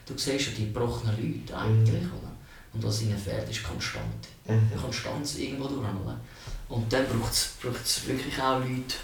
[0.05, 2.11] du siehst ja die gebrochenen Leute eigentlich, Mhm.
[2.11, 2.31] oder?
[2.73, 4.29] Und was ihnen fehlt, ist Konstante.
[4.47, 4.71] Mhm.
[4.79, 6.19] Konstanz irgendwo durch, oder?
[6.69, 7.55] Und dann braucht es
[8.07, 8.95] wirklich auch Leute.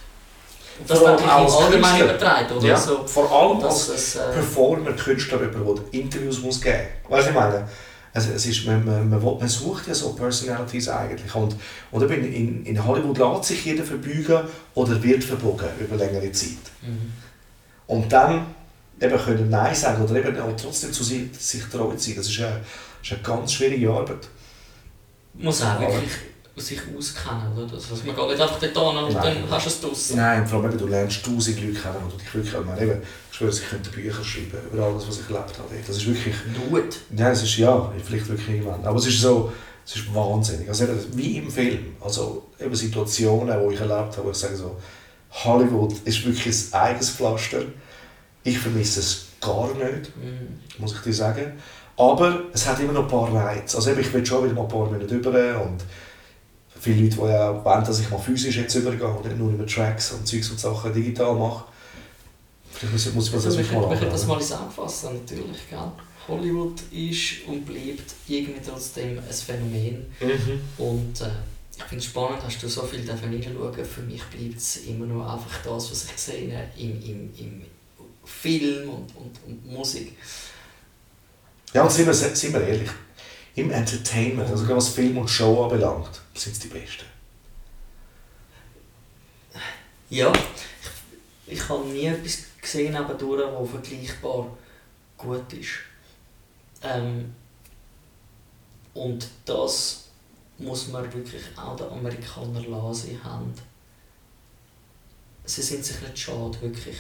[0.80, 2.68] Und das Vor allem auch als allgemein übertragen, oder?
[2.68, 6.78] Ja, So, vor allem dass als es, äh, Performer, Künstler, jemand, der Interviews muss geben
[7.04, 7.12] muss.
[7.12, 7.68] Weißt du, ich meine?
[8.14, 11.34] Also, es ist, man, man, man, sucht ja so Personalities eigentlich.
[11.36, 11.56] Und,
[11.92, 14.40] und eben in, in Hollywood lässt sich jeder verbeugen
[14.74, 16.58] oder wird verbogen über längere Zeit.
[16.82, 17.14] mhm.
[17.88, 18.48] Und dann
[19.00, 22.16] eben können Nein sagen oder eben auch trotzdem zu sich, sich treu sein.
[22.18, 22.62] Das ist eine,
[23.02, 24.28] das ist eine ganz schwierige Arbeit.
[25.34, 26.02] muss auch Aber-
[26.58, 27.68] wirklich sich auskennen, oder?
[27.68, 29.38] Das, dass man geht nicht einfach dort hin und Nein.
[29.42, 30.18] dann hast du es draussen.
[30.18, 32.78] Nein, vor allem du lernst tausend Leute kennen, die dich wirklich kennen.
[32.82, 33.02] Eben,
[33.32, 35.76] ich schwöre, sie könnten Bücher schreiben über alles, was ich erlebt habe.
[35.86, 36.36] Das ist wirklich...
[36.72, 36.98] Not.
[37.16, 38.84] Ja, es ist ja, vielleicht wirklich irgendwann.
[38.86, 39.52] Aber es ist so,
[39.86, 40.68] es ist wahnsinnig.
[40.68, 41.96] Also eben, wie im Film.
[42.02, 44.78] Also eben Situationen, die ich erlebt habe, wo ich sage so,
[45.32, 47.62] Hollywood ist wirklich ein eigenes Pflaster.
[48.44, 50.60] Ich vermisse es gar nicht, Mhm.
[50.80, 51.54] muss ich dir sagen.
[51.98, 53.78] Aber es hat immer noch ein paar Reize.
[53.78, 55.78] Also eben, ich will schon wieder mal ein paar Minuten über und
[56.88, 59.66] viele Leute, die ja wollen, dass ich mal physisch jetzt übergehe und nicht nur über
[59.66, 61.66] Tracks und Zeugs und Sachen digital mache.
[62.72, 65.14] Vielleicht muss, muss ich mir das Also, wir wirklich mal wir können das mal zusammenfassen,
[65.14, 65.70] natürlich.
[65.70, 65.80] Gell?
[66.28, 70.06] Hollywood ist und bleibt irgendwie trotzdem ein Phänomen.
[70.20, 70.62] Mhm.
[70.78, 71.30] Und äh,
[71.78, 73.86] ich finde es spannend, hast du so viel davon hineinschauen.
[73.86, 77.62] Für mich bleibt es immer noch einfach das, was ich sehe im, im, im
[78.26, 80.18] Film und, und, und Musik.
[81.74, 82.90] Ja, und sind wir, sind wir ehrlich,
[83.58, 87.06] im Entertainment, also was Film und Show anbelangt, sind es die Besten.
[90.10, 94.56] Ja, ich, ich habe nie etwas gesehen nebendurch, das vergleichbar
[95.18, 95.70] gut ist.
[96.84, 97.34] Ähm,
[98.94, 100.06] und das
[100.60, 103.54] muss man wirklich auch den Amerikanern lassen haben.
[105.46, 106.98] Sie sind sich nicht schade, wirklich.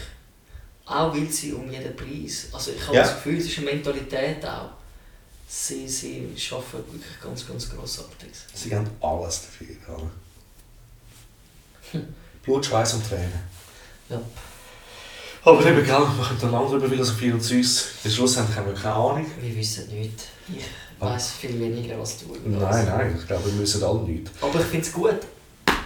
[0.87, 2.47] Auch weil sie um jeden Preis.
[2.51, 3.03] Also ich habe Ja.
[3.03, 4.71] das Gefühl, es ist eine Mentalität auch.
[5.49, 8.43] Sie, sie arbeiten wirklich ganz, ganz Grossartiges.
[8.53, 9.75] Sie haben alles dafür.
[11.93, 12.01] Oder?
[12.43, 13.31] Blut, Schweiß und Tränen.
[14.09, 14.21] Ja.
[15.43, 17.85] Aber eben, gell, wir können dann lange darüber philosophieren und Süß.
[18.09, 19.25] Schlussendlich haben wir keine Ahnung.
[19.39, 20.19] Wir wissen nicht.
[20.49, 20.63] Ich
[20.99, 21.11] Ah.
[21.11, 22.35] weiß viel weniger als du.
[22.43, 24.31] Nein, nein, ich glaube, wir müssen alle nichts.
[24.41, 25.15] Aber ich finde es gut.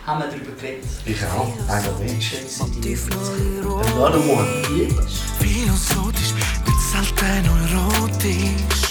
[0.05, 0.85] Haben wir darüber geredet.
[1.05, 2.97] Ich auch, einer die
[3.93, 4.47] Another one.
[5.39, 8.90] Philosophisch, nicht selten erotisch.